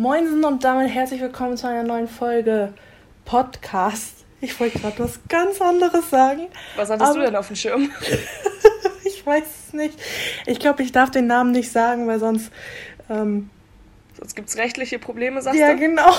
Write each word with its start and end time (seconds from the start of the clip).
Moinsen 0.00 0.42
und 0.46 0.64
damit 0.64 0.88
herzlich 0.88 1.20
willkommen 1.20 1.58
zu 1.58 1.68
einer 1.68 1.82
neuen 1.82 2.08
Folge 2.08 2.72
Podcast. 3.26 4.24
Ich 4.40 4.58
wollte 4.58 4.78
gerade 4.78 4.98
was 4.98 5.20
ganz 5.28 5.60
anderes 5.60 6.08
sagen. 6.08 6.46
Was 6.74 6.88
hattest 6.88 7.16
du 7.16 7.20
denn 7.20 7.36
auf 7.36 7.48
dem 7.48 7.56
Schirm? 7.56 7.90
ich 9.04 9.26
weiß 9.26 9.44
es 9.44 9.74
nicht. 9.74 10.00
Ich 10.46 10.58
glaube, 10.58 10.82
ich 10.82 10.92
darf 10.92 11.10
den 11.10 11.26
Namen 11.26 11.52
nicht 11.52 11.70
sagen, 11.70 12.08
weil 12.08 12.18
sonst. 12.18 12.50
Ähm, 13.10 13.50
sonst 14.18 14.34
gibt 14.34 14.48
es 14.48 14.56
rechtliche 14.56 14.98
Probleme, 14.98 15.42
sagst 15.42 15.60
ja, 15.60 15.74
du? 15.74 15.82
Ja, 15.82 15.86
genau. 15.86 16.12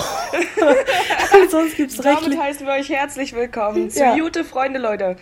sonst 1.50 1.76
gibt 1.76 1.90
es 1.90 2.04
rechtliche. 2.04 2.36
Damit 2.36 2.40
heißen 2.40 2.64
wir 2.64 2.74
euch 2.74 2.88
herzlich 2.88 3.32
willkommen 3.32 3.90
zu 3.90 3.98
ja. 3.98 4.14
Jute 4.14 4.44
Freunde, 4.44 4.78
Leute. 4.78 5.16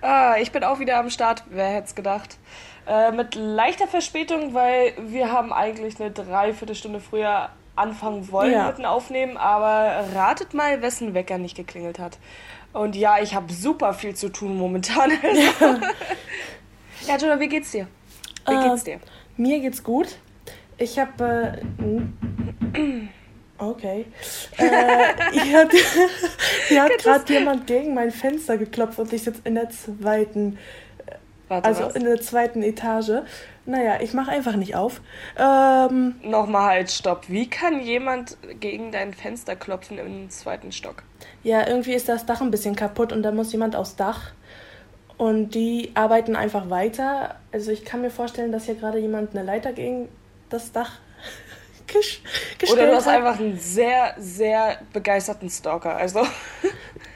Ah, 0.00 0.36
ich 0.40 0.52
bin 0.52 0.62
auch 0.62 0.78
wieder 0.78 0.98
am 0.98 1.10
Start. 1.10 1.42
Wer 1.50 1.66
hätte 1.66 1.88
es 1.88 1.96
gedacht? 1.96 2.38
Äh, 2.86 3.10
mit 3.10 3.34
leichter 3.34 3.88
Verspätung, 3.88 4.54
weil 4.54 4.92
wir 4.96 5.32
haben 5.32 5.52
eigentlich 5.52 6.00
eine 6.00 6.12
Dreiviertelstunde 6.12 7.00
früher 7.00 7.50
anfangen 7.76 8.30
wollen 8.32 8.52
ja. 8.52 8.68
mit 8.68 8.78
dem 8.78 8.84
Aufnehmen, 8.84 9.36
aber 9.36 10.04
ratet 10.14 10.54
mal, 10.54 10.82
wessen 10.82 11.14
Wecker 11.14 11.38
nicht 11.38 11.56
geklingelt 11.56 11.98
hat. 11.98 12.18
Und 12.72 12.96
ja, 12.96 13.18
ich 13.22 13.34
habe 13.34 13.52
super 13.52 13.94
viel 13.94 14.14
zu 14.14 14.28
tun 14.28 14.58
momentan. 14.58 15.10
Ja, 15.10 15.78
ja 17.06 17.16
Jonah, 17.16 17.40
wie 17.40 17.48
geht's 17.48 17.70
dir? 17.70 17.86
Wie 18.46 18.54
äh, 18.54 18.68
geht's 18.68 18.84
dir? 18.84 19.00
Mir 19.36 19.60
geht's 19.60 19.82
gut. 19.82 20.16
Ich 20.78 20.98
habe 20.98 21.58
äh, 22.74 23.08
Okay. 23.58 24.04
Äh, 24.58 25.32
hier 25.32 25.58
hat, 25.58 25.72
hier 26.68 26.82
hat 26.82 26.98
gerade 26.98 27.32
jemand 27.32 27.66
gegen 27.66 27.94
mein 27.94 28.10
Fenster 28.10 28.58
geklopft 28.58 28.98
und 28.98 29.12
ich 29.12 29.22
sitze 29.22 29.40
in 29.44 29.54
der 29.54 29.70
zweiten, 29.70 30.58
Warte, 31.48 31.68
also 31.68 31.84
was? 31.86 31.94
in 31.94 32.04
der 32.04 32.20
zweiten 32.20 32.62
Etage. 32.62 33.22
Naja, 33.66 34.00
ich 34.00 34.14
mache 34.14 34.30
einfach 34.30 34.56
nicht 34.56 34.74
auf. 34.74 35.00
Ähm, 35.38 36.16
Nochmal 36.22 36.66
halt, 36.70 36.90
stopp. 36.90 37.28
Wie 37.28 37.48
kann 37.48 37.80
jemand 37.80 38.36
gegen 38.60 38.92
dein 38.92 39.14
Fenster 39.14 39.56
klopfen 39.56 39.98
im 39.98 40.30
zweiten 40.30 40.72
Stock? 40.72 41.02
Ja, 41.42 41.66
irgendwie 41.66 41.94
ist 41.94 42.08
das 42.08 42.26
Dach 42.26 42.40
ein 42.40 42.50
bisschen 42.50 42.74
kaputt 42.76 43.12
und 43.12 43.22
da 43.22 43.32
muss 43.32 43.52
jemand 43.52 43.76
aufs 43.76 43.96
Dach. 43.96 44.32
Und 45.18 45.54
die 45.54 45.92
arbeiten 45.94 46.36
einfach 46.36 46.68
weiter. 46.68 47.36
Also 47.52 47.70
ich 47.70 47.84
kann 47.84 48.02
mir 48.02 48.10
vorstellen, 48.10 48.52
dass 48.52 48.66
hier 48.66 48.74
gerade 48.74 48.98
jemand 48.98 49.34
eine 49.34 49.44
Leiter 49.44 49.72
gegen 49.72 50.08
das 50.50 50.72
Dach 50.72 50.98
gestellt 51.86 52.70
Oder 52.70 52.86
du 52.86 52.96
hast 52.96 53.06
hat. 53.06 53.16
einfach 53.16 53.40
einen 53.40 53.58
sehr, 53.58 54.14
sehr 54.18 54.78
begeisterten 54.92 55.50
Stalker. 55.50 55.96
Also. 55.96 56.26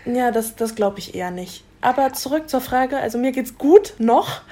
Ja, 0.06 0.30
das, 0.30 0.56
das 0.56 0.74
glaube 0.74 0.98
ich 0.98 1.14
eher 1.14 1.30
nicht. 1.30 1.62
Aber 1.80 2.12
zurück 2.12 2.48
zur 2.48 2.60
Frage. 2.60 2.98
Also 2.98 3.18
mir 3.18 3.32
geht's 3.32 3.56
gut 3.56 3.94
noch. 3.98 4.42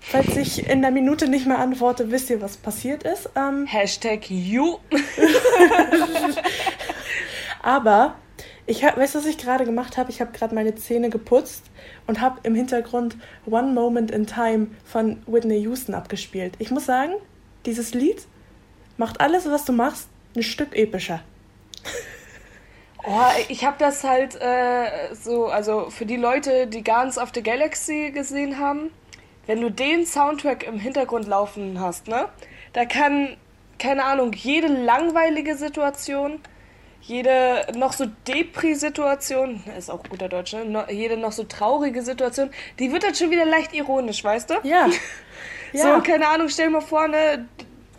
Falls 0.00 0.36
ich 0.36 0.68
in 0.68 0.82
der 0.82 0.92
Minute 0.92 1.28
nicht 1.28 1.46
mehr 1.46 1.58
antworte, 1.58 2.12
wisst 2.12 2.30
ihr, 2.30 2.40
was 2.40 2.56
passiert 2.56 3.02
ist. 3.02 3.28
Ähm, 3.34 3.66
Hashtag 3.66 4.30
you. 4.30 4.78
Aber 7.62 8.14
ich 8.66 8.84
hab, 8.84 8.96
weißt 8.96 9.16
du, 9.16 9.18
was 9.18 9.26
ich 9.26 9.38
gerade 9.38 9.64
gemacht 9.64 9.96
habe? 9.96 10.10
Ich 10.10 10.20
habe 10.20 10.30
gerade 10.30 10.54
meine 10.54 10.76
Zähne 10.76 11.10
geputzt 11.10 11.64
und 12.06 12.20
habe 12.20 12.38
im 12.44 12.54
Hintergrund 12.54 13.16
One 13.46 13.72
Moment 13.72 14.12
in 14.12 14.26
Time 14.26 14.68
von 14.84 15.20
Whitney 15.26 15.58
Houston 15.58 15.94
abgespielt. 15.94 16.54
Ich 16.60 16.70
muss 16.70 16.86
sagen, 16.86 17.14
dieses 17.64 17.92
Lied 17.92 18.22
macht 18.96 19.20
alles, 19.20 19.50
was 19.50 19.64
du 19.64 19.72
machst, 19.72 20.08
ein 20.36 20.44
Stück 20.44 20.76
epischer. 20.76 21.22
Oh, 23.08 23.20
ich 23.48 23.64
habe 23.64 23.76
das 23.78 24.02
halt 24.02 24.34
äh, 24.40 25.14
so, 25.14 25.46
also 25.46 25.90
für 25.90 26.06
die 26.06 26.16
Leute, 26.16 26.66
die 26.66 26.82
Guardians 26.82 27.18
of 27.18 27.30
the 27.34 27.42
Galaxy 27.42 28.10
gesehen 28.12 28.58
haben, 28.58 28.90
wenn 29.46 29.60
du 29.60 29.70
den 29.70 30.04
Soundtrack 30.04 30.66
im 30.66 30.80
Hintergrund 30.80 31.28
laufen 31.28 31.78
hast, 31.80 32.08
ne, 32.08 32.28
da 32.72 32.84
kann, 32.84 33.36
keine 33.78 34.04
Ahnung, 34.04 34.32
jede 34.32 34.66
langweilige 34.66 35.56
Situation, 35.56 36.40
jede 37.00 37.66
noch 37.76 37.92
so 37.92 38.06
Depri-Situation, 38.26 39.62
ist 39.78 39.88
auch 39.88 40.02
guter 40.02 40.28
Deutsch, 40.28 40.52
ne? 40.54 40.64
No, 40.64 40.82
jede 40.90 41.16
noch 41.16 41.30
so 41.30 41.44
traurige 41.44 42.02
Situation, 42.02 42.50
die 42.80 42.90
wird 42.90 43.04
dann 43.04 43.14
schon 43.14 43.30
wieder 43.30 43.44
leicht 43.44 43.72
ironisch, 43.72 44.24
weißt 44.24 44.50
du? 44.50 44.54
Ja. 44.64 44.88
so, 45.72 45.86
ja. 45.86 46.00
keine 46.00 46.26
Ahnung, 46.26 46.48
stell 46.48 46.70
mal 46.70 46.80
vor, 46.80 47.06
ne, 47.06 47.46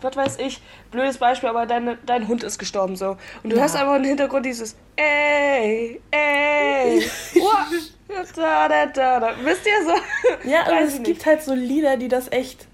was 0.00 0.16
weiß 0.16 0.38
ich, 0.38 0.60
blödes 0.90 1.18
Beispiel, 1.18 1.48
aber 1.48 1.66
dein, 1.66 1.98
dein 2.06 2.28
Hund 2.28 2.42
ist 2.44 2.58
gestorben 2.58 2.96
so. 2.96 3.16
Und 3.42 3.50
du 3.50 3.56
ja. 3.56 3.62
hast 3.62 3.76
einfach 3.76 3.96
im 3.96 4.04
Hintergrund 4.04 4.46
dieses 4.46 4.76
ey, 4.96 6.00
ey, 6.10 7.10
da, 8.36 8.68
da, 8.68 8.86
da, 8.86 9.20
da. 9.20 9.34
Wisst 9.42 9.66
ihr 9.66 9.84
so? 9.84 10.48
Ja, 10.48 10.66
aber 10.66 10.80
es 10.80 10.94
nicht. 10.94 11.04
gibt 11.04 11.26
halt 11.26 11.42
so 11.42 11.54
Lieder, 11.54 11.96
die 11.96 12.08
das 12.08 12.30
echt. 12.32 12.66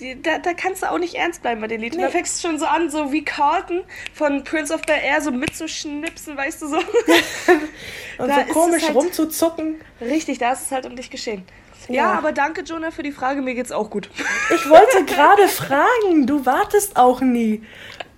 Die, 0.00 0.20
da, 0.20 0.38
da 0.38 0.54
kannst 0.54 0.82
du 0.82 0.90
auch 0.90 0.98
nicht 0.98 1.14
ernst 1.14 1.42
bleiben 1.42 1.60
bei 1.60 1.66
den 1.66 1.80
Liedern. 1.82 1.98
Nee. 1.98 2.06
Da 2.06 2.10
fängst 2.10 2.42
du 2.42 2.48
schon 2.48 2.58
so 2.58 2.64
an, 2.64 2.88
so 2.88 3.12
wie 3.12 3.22
Carlton 3.22 3.82
von 4.14 4.42
Prince 4.44 4.72
of 4.72 4.80
Bel 4.82 4.96
Air, 4.96 5.20
so 5.20 5.30
mitzuschnipsen, 5.30 6.36
weißt 6.36 6.62
du 6.62 6.68
so. 6.68 6.76
Und 8.18 8.28
da 8.28 8.46
so 8.46 8.52
komisch 8.54 8.84
halt, 8.84 8.94
rumzuzucken. 8.94 9.80
Richtig, 10.00 10.38
da 10.38 10.52
ist 10.52 10.62
es 10.62 10.72
halt 10.72 10.86
um 10.86 10.96
dich 10.96 11.10
geschehen. 11.10 11.44
Ja, 11.90 12.12
aber 12.12 12.32
danke, 12.32 12.62
Jonah, 12.62 12.90
für 12.90 13.02
die 13.02 13.12
Frage. 13.12 13.42
Mir 13.42 13.54
geht's 13.54 13.72
auch 13.72 13.90
gut. 13.90 14.10
Ich 14.54 14.68
wollte 14.68 15.04
gerade 15.04 15.48
fragen. 15.48 16.26
Du 16.26 16.44
wartest 16.46 16.96
auch 16.96 17.20
nie. 17.20 17.62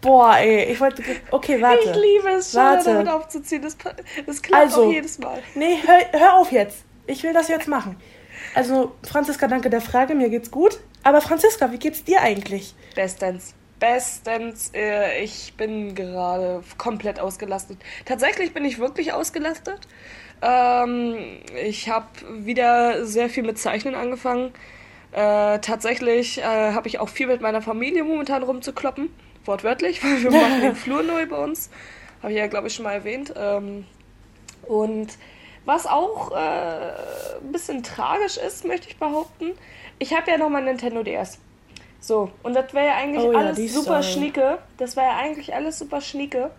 Boah, 0.01 0.37
ey, 0.37 0.65
ich 0.73 0.81
wollte. 0.81 1.03
Okay, 1.31 1.63
warte. 1.63 1.91
Ich 1.91 1.97
liebe 1.97 2.29
es, 2.31 2.53
schon 2.53 2.85
damit 2.85 3.09
aufzuziehen. 3.09 3.63
Das, 3.63 3.77
das 4.27 4.43
klappt 4.43 4.63
also, 4.65 4.85
auch 4.85 4.93
jedes 4.93 5.19
Mal. 5.19 5.39
Nee, 5.55 5.79
hör, 5.87 6.21
hör 6.21 6.35
auf 6.39 6.51
jetzt. 6.51 6.85
Ich 7.07 7.23
will 7.23 7.33
das 7.33 7.49
jetzt 7.49 7.69
machen. 7.69 7.97
Also, 8.55 8.93
Franziska, 9.09 9.47
danke 9.47 9.71
der 9.71 9.81
Frage. 9.81 10.15
Mir 10.15 10.29
geht's 10.29 10.51
gut. 10.51 10.81
Aber 11.05 11.21
Franziska, 11.21 11.71
wie 11.73 11.79
geht's 11.79 12.05
dir 12.05 12.21
eigentlich? 12.21 12.75
Bestens. 12.95 13.55
Bestens. 13.79 14.71
Äh, 14.75 15.23
ich 15.23 15.55
bin 15.57 15.95
gerade 15.95 16.63
komplett 16.79 17.21
ausgelastet. 17.21 17.79
Tatsächlich 18.05 18.53
bin 18.53 18.65
ich 18.65 18.79
wirklich 18.79 19.13
ausgelastet. 19.13 19.81
Ähm, 20.43 21.17
ich 21.65 21.89
habe 21.89 22.07
wieder 22.31 23.07
sehr 23.07 23.29
viel 23.29 23.45
mit 23.45 23.59
Zeichnen 23.59 23.95
angefangen. 23.95 24.53
Äh, 25.13 25.61
tatsächlich 25.61 26.39
äh, 26.39 26.73
habe 26.73 26.89
ich 26.89 26.99
auch 26.99 27.09
viel 27.09 27.29
mit 27.29 27.41
meiner 27.41 27.63
Familie 27.63 28.03
momentan 28.03 28.43
rumzukloppen. 28.43 29.11
Wortwörtlich, 29.45 30.03
weil 30.05 30.23
wir 30.23 30.31
machen 30.31 30.61
den 30.61 30.75
Flur 30.75 31.03
neu 31.03 31.27
bei 31.27 31.37
uns. 31.37 31.71
Habe 32.23 32.33
ich 32.33 32.39
ja, 32.39 32.47
glaube 32.49 32.69
ich, 32.69 32.75
schon 32.75 32.85
mal 32.85 32.93
erwähnt. 32.93 33.33
Ähm, 33.37 33.87
und 34.63 35.09
was 35.65 35.87
auch 35.87 36.33
äh, 36.33 36.35
ein 36.35 37.53
bisschen 37.53 37.83
tragisch 37.83 38.37
ist, 38.37 38.65
möchte 38.65 38.89
ich 38.89 38.97
behaupten, 38.97 39.53
ich 39.99 40.15
habe 40.15 40.31
ja 40.31 40.39
noch 40.39 40.49
mal 40.49 40.63
Nintendo 40.63 41.05
DS. 41.05 41.39
So, 42.01 42.33
und 42.43 42.55
das 42.55 42.75
wäre 42.75 42.87
ja 42.87 42.97
eigentlich 42.97 43.23
oh, 43.23 43.37
alles 43.37 43.59
ja, 43.59 43.69
super 43.69 44.03
schnieke. 44.03 44.59
Das 44.77 44.97
wäre 44.97 45.07
ja 45.07 45.17
eigentlich 45.19 45.55
alles 45.55 45.79
super 45.79 46.01
schnieke 46.01 46.51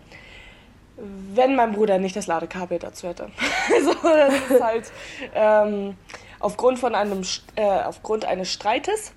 wenn 0.96 1.56
mein 1.56 1.72
Bruder 1.72 1.98
nicht 1.98 2.16
das 2.16 2.26
Ladekabel 2.26 2.78
dazu 2.78 3.08
hätte. 3.08 3.30
also 3.74 3.94
das 4.02 4.34
ist 4.50 4.62
halt 4.62 4.92
ähm, 5.34 5.96
aufgrund 6.40 6.78
von 6.78 6.94
einem 6.94 7.22
äh, 7.56 7.62
aufgrund 7.62 8.24
eines 8.24 8.52
Streites 8.52 9.12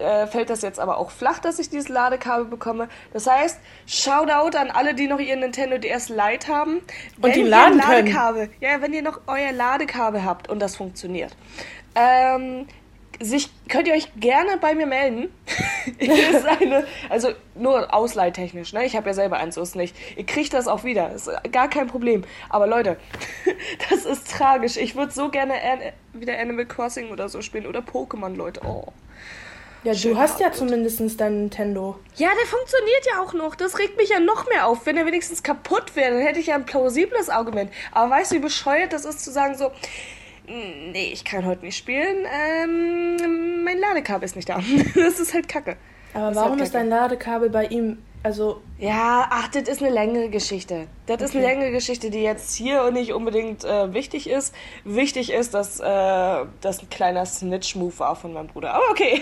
äh, 0.00 0.26
fällt 0.26 0.50
das 0.50 0.62
jetzt 0.62 0.80
aber 0.80 0.98
auch 0.98 1.10
flach, 1.10 1.38
dass 1.38 1.58
ich 1.58 1.68
dieses 1.68 1.88
Ladekabel 1.88 2.46
bekomme. 2.46 2.88
Das 3.12 3.26
heißt, 3.26 3.60
Shoutout 3.86 4.56
an 4.56 4.70
alle, 4.70 4.94
die 4.94 5.06
noch 5.06 5.20
ihr 5.20 5.36
Nintendo 5.36 5.78
DS 5.78 6.08
Lite 6.08 6.48
haben. 6.48 6.80
Und 7.20 7.36
die 7.36 7.42
laden 7.42 7.78
Ladekabel, 7.78 8.48
können. 8.48 8.62
Ja, 8.62 8.80
wenn 8.80 8.92
ihr 8.92 9.02
noch 9.02 9.20
euer 9.26 9.52
Ladekabel 9.52 10.24
habt 10.24 10.48
und 10.48 10.58
das 10.60 10.76
funktioniert. 10.76 11.36
Ähm, 11.94 12.66
sich 13.20 13.50
könnt 13.68 13.86
ihr 13.86 13.94
euch 13.94 14.08
gerne 14.16 14.56
bei 14.58 14.74
mir 14.74 14.86
melden. 14.86 15.32
ist 15.98 16.46
eine, 16.46 16.86
also 17.08 17.28
nur 17.54 17.92
ausleihtechnisch, 17.92 18.72
ne? 18.72 18.84
Ich 18.86 18.96
habe 18.96 19.08
ja 19.08 19.14
selber 19.14 19.36
eins, 19.36 19.54
so 19.54 19.62
ist 19.62 19.76
nicht. 19.76 19.94
Ihr 20.16 20.24
kriegt 20.24 20.54
das 20.54 20.66
auch 20.66 20.84
wieder, 20.84 21.12
ist 21.12 21.30
gar 21.52 21.68
kein 21.68 21.86
Problem. 21.86 22.24
Aber 22.48 22.66
Leute, 22.66 22.96
das 23.90 24.06
ist 24.06 24.30
tragisch. 24.30 24.76
Ich 24.76 24.96
würde 24.96 25.12
so 25.12 25.28
gerne 25.28 25.54
wieder 26.14 26.38
Animal 26.38 26.66
Crossing 26.66 27.10
oder 27.10 27.28
so 27.28 27.42
spielen 27.42 27.66
oder 27.66 27.80
Pokémon, 27.80 28.34
Leute. 28.34 28.62
Oh. 28.64 28.92
Ja, 29.82 29.94
Schön 29.94 30.12
du 30.12 30.18
hast 30.18 30.40
ja 30.40 30.52
zumindest 30.52 31.00
dein 31.20 31.40
Nintendo. 31.40 31.98
Ja, 32.16 32.28
der 32.28 32.46
funktioniert 32.46 33.06
ja 33.06 33.22
auch 33.22 33.32
noch. 33.32 33.54
Das 33.54 33.78
regt 33.78 33.96
mich 33.96 34.10
ja 34.10 34.20
noch 34.20 34.46
mehr 34.48 34.66
auf. 34.66 34.84
Wenn 34.84 34.98
er 34.98 35.06
wenigstens 35.06 35.42
kaputt 35.42 35.96
wäre, 35.96 36.16
dann 36.16 36.22
hätte 36.22 36.38
ich 36.38 36.48
ja 36.48 36.54
ein 36.54 36.66
plausibles 36.66 37.30
Argument. 37.30 37.72
Aber 37.92 38.10
weißt 38.10 38.32
du, 38.32 38.36
wie 38.36 38.40
bescheuert 38.40 38.92
das 38.92 39.06
ist 39.06 39.24
zu 39.24 39.30
sagen 39.30 39.56
so, 39.56 39.70
nee, 40.92 41.10
ich 41.12 41.24
kann 41.24 41.44
heute 41.46 41.64
nicht 41.64 41.76
spielen, 41.76 42.26
ähm, 42.26 43.64
mein 43.64 43.78
Ladekabel 43.78 44.24
ist 44.24 44.36
nicht 44.36 44.48
da. 44.48 44.60
das 44.94 45.20
ist 45.20 45.34
halt 45.34 45.48
kacke. 45.48 45.76
Aber 46.12 46.34
warum 46.34 46.52
ist, 46.54 46.58
halt 46.58 46.62
ist 46.62 46.74
dein 46.74 46.88
Ladekabel 46.88 47.50
bei 47.50 47.66
ihm, 47.66 47.98
also... 48.22 48.60
Ja, 48.78 49.28
ach, 49.30 49.48
das 49.48 49.68
ist 49.68 49.82
eine 49.82 49.92
längere 49.92 50.28
Geschichte. 50.28 50.88
Das 51.06 51.16
okay. 51.16 51.24
ist 51.24 51.36
eine 51.36 51.46
längere 51.46 51.70
Geschichte, 51.70 52.10
die 52.10 52.22
jetzt 52.22 52.54
hier 52.56 52.90
nicht 52.90 53.12
unbedingt 53.12 53.64
äh, 53.64 53.94
wichtig 53.94 54.28
ist. 54.28 54.54
Wichtig 54.84 55.32
ist, 55.32 55.54
dass 55.54 55.78
äh, 55.78 55.84
das 56.60 56.82
ein 56.82 56.90
kleiner 56.90 57.24
Snitch-Move 57.24 57.98
war 57.98 58.16
von 58.16 58.32
meinem 58.32 58.48
Bruder. 58.48 58.74
Aber 58.74 58.90
okay. 58.90 59.20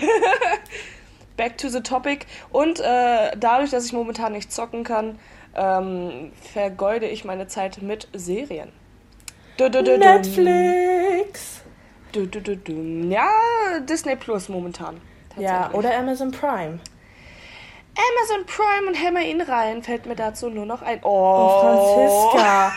Back 1.37 1.57
to 1.57 1.69
the 1.69 1.81
topic. 1.81 2.25
Und 2.51 2.79
äh, 2.79 3.37
dadurch, 3.37 3.69
dass 3.69 3.85
ich 3.85 3.93
momentan 3.93 4.33
nicht 4.33 4.51
zocken 4.51 4.83
kann, 4.83 5.19
ähm, 5.55 6.31
vergeude 6.53 7.07
ich 7.07 7.23
meine 7.23 7.47
Zeit 7.47 7.81
mit 7.81 8.07
Serien. 8.13 8.71
Du, 9.57 9.69
du, 9.69 9.83
du, 9.83 9.97
Netflix. 9.97 10.98
Ja, 13.11 13.29
Disney 13.81 14.15
Plus 14.15 14.49
momentan. 14.49 14.99
Ja, 15.37 15.69
oder 15.73 15.95
Amazon 15.97 16.31
Prime. 16.31 16.79
Amazon 17.95 18.45
Prime 18.45 18.87
und 18.87 18.93
hämmer 18.95 19.21
ihn 19.21 19.41
rein, 19.41 19.83
fällt 19.83 20.05
mir 20.05 20.15
dazu 20.15 20.49
nur 20.49 20.65
noch 20.65 20.81
ein. 20.81 20.99
Oh, 21.03 22.29
Franziska. 22.31 22.71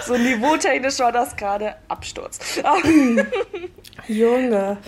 so 0.04 0.16
niveautechnisch 0.16 0.98
war 0.98 1.12
das 1.12 1.36
gerade 1.36 1.76
Absturz. 1.88 2.38
Junge. 4.08 4.78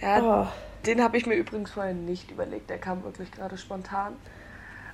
Ja, 0.00 0.22
Oh. 0.22 0.46
den 0.86 1.02
habe 1.02 1.16
ich 1.16 1.26
mir 1.26 1.34
übrigens 1.34 1.70
vorher 1.72 1.94
nicht 1.94 2.30
überlegt. 2.30 2.68
Der 2.70 2.78
kam 2.78 3.02
wirklich 3.04 3.30
gerade 3.32 3.56
spontan. 3.58 4.16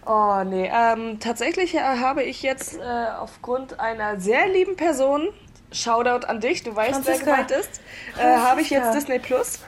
Oh, 0.04 0.42
nee. 0.44 0.70
Ähm, 0.72 1.18
tatsächlich 1.18 1.74
äh, 1.74 1.80
habe 1.80 2.22
ich 2.22 2.42
jetzt 2.42 2.78
äh, 2.78 3.06
aufgrund 3.18 3.80
einer 3.80 4.20
sehr 4.20 4.46
lieben 4.48 4.76
Person, 4.76 5.28
Shoutout 5.76 6.26
an 6.26 6.40
dich, 6.40 6.62
du 6.62 6.74
weißt, 6.74 6.92
Franziska. 6.92 7.26
wer 7.26 7.32
gemeint 7.44 7.50
ist, 7.50 7.80
äh, 8.18 8.36
habe 8.36 8.60
ich 8.60 8.70
jetzt. 8.70 8.94
Disney 8.94 9.18
Plus. 9.18 9.60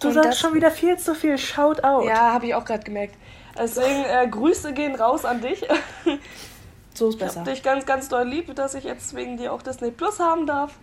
Du 0.00 0.08
Und 0.08 0.14
sagst 0.14 0.28
das- 0.30 0.40
schon 0.40 0.54
wieder 0.54 0.70
viel 0.70 0.98
zu 0.98 1.14
viel. 1.14 1.38
Shout 1.38 1.82
out. 1.82 2.04
Ja, 2.06 2.32
habe 2.32 2.46
ich 2.46 2.54
auch 2.54 2.64
gerade 2.64 2.82
gemerkt. 2.82 3.14
Deswegen 3.58 4.04
äh, 4.04 4.26
Grüße 4.28 4.72
gehen 4.72 4.94
raus 4.94 5.24
an 5.24 5.40
dich. 5.40 5.66
So 6.96 7.08
ist 7.08 7.14
Ich 7.14 7.20
besser. 7.20 7.40
habe 7.40 7.50
dich 7.50 7.64
ganz, 7.64 7.86
ganz 7.86 8.08
doll 8.08 8.22
lieb, 8.28 8.54
dass 8.54 8.74
ich 8.76 8.84
jetzt 8.84 9.16
wegen 9.16 9.36
dir 9.36 9.52
auch 9.52 9.62
Disney 9.62 9.90
Plus 9.90 10.20
haben 10.20 10.46
darf. 10.46 10.74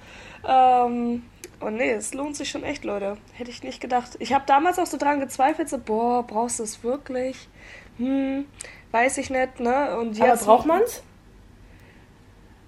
Ähm, 0.45 1.23
und 1.61 1.75
nee, 1.77 1.91
es 1.91 2.13
lohnt 2.13 2.35
sich 2.35 2.49
schon 2.49 2.65
echt, 2.65 2.83
Leute. 2.83 3.15
Hätte 3.31 3.49
ich 3.49 3.63
nicht 3.63 3.79
gedacht. 3.79 4.17
Ich 4.19 4.33
habe 4.33 4.43
damals 4.45 4.77
auch 4.77 4.87
so 4.87 4.97
dran 4.97 5.21
gezweifelt, 5.21 5.69
so, 5.69 5.77
boah, 5.77 6.27
brauchst 6.27 6.59
du 6.59 6.63
es 6.63 6.83
wirklich? 6.83 7.47
Hm, 7.97 8.45
weiß 8.91 9.19
ich 9.19 9.29
nicht, 9.29 9.61
ne? 9.61 9.95
Und 9.97 10.19
Aber 10.19 10.27
jetzt, 10.31 10.43
braucht 10.43 10.65
man's? 10.65 11.01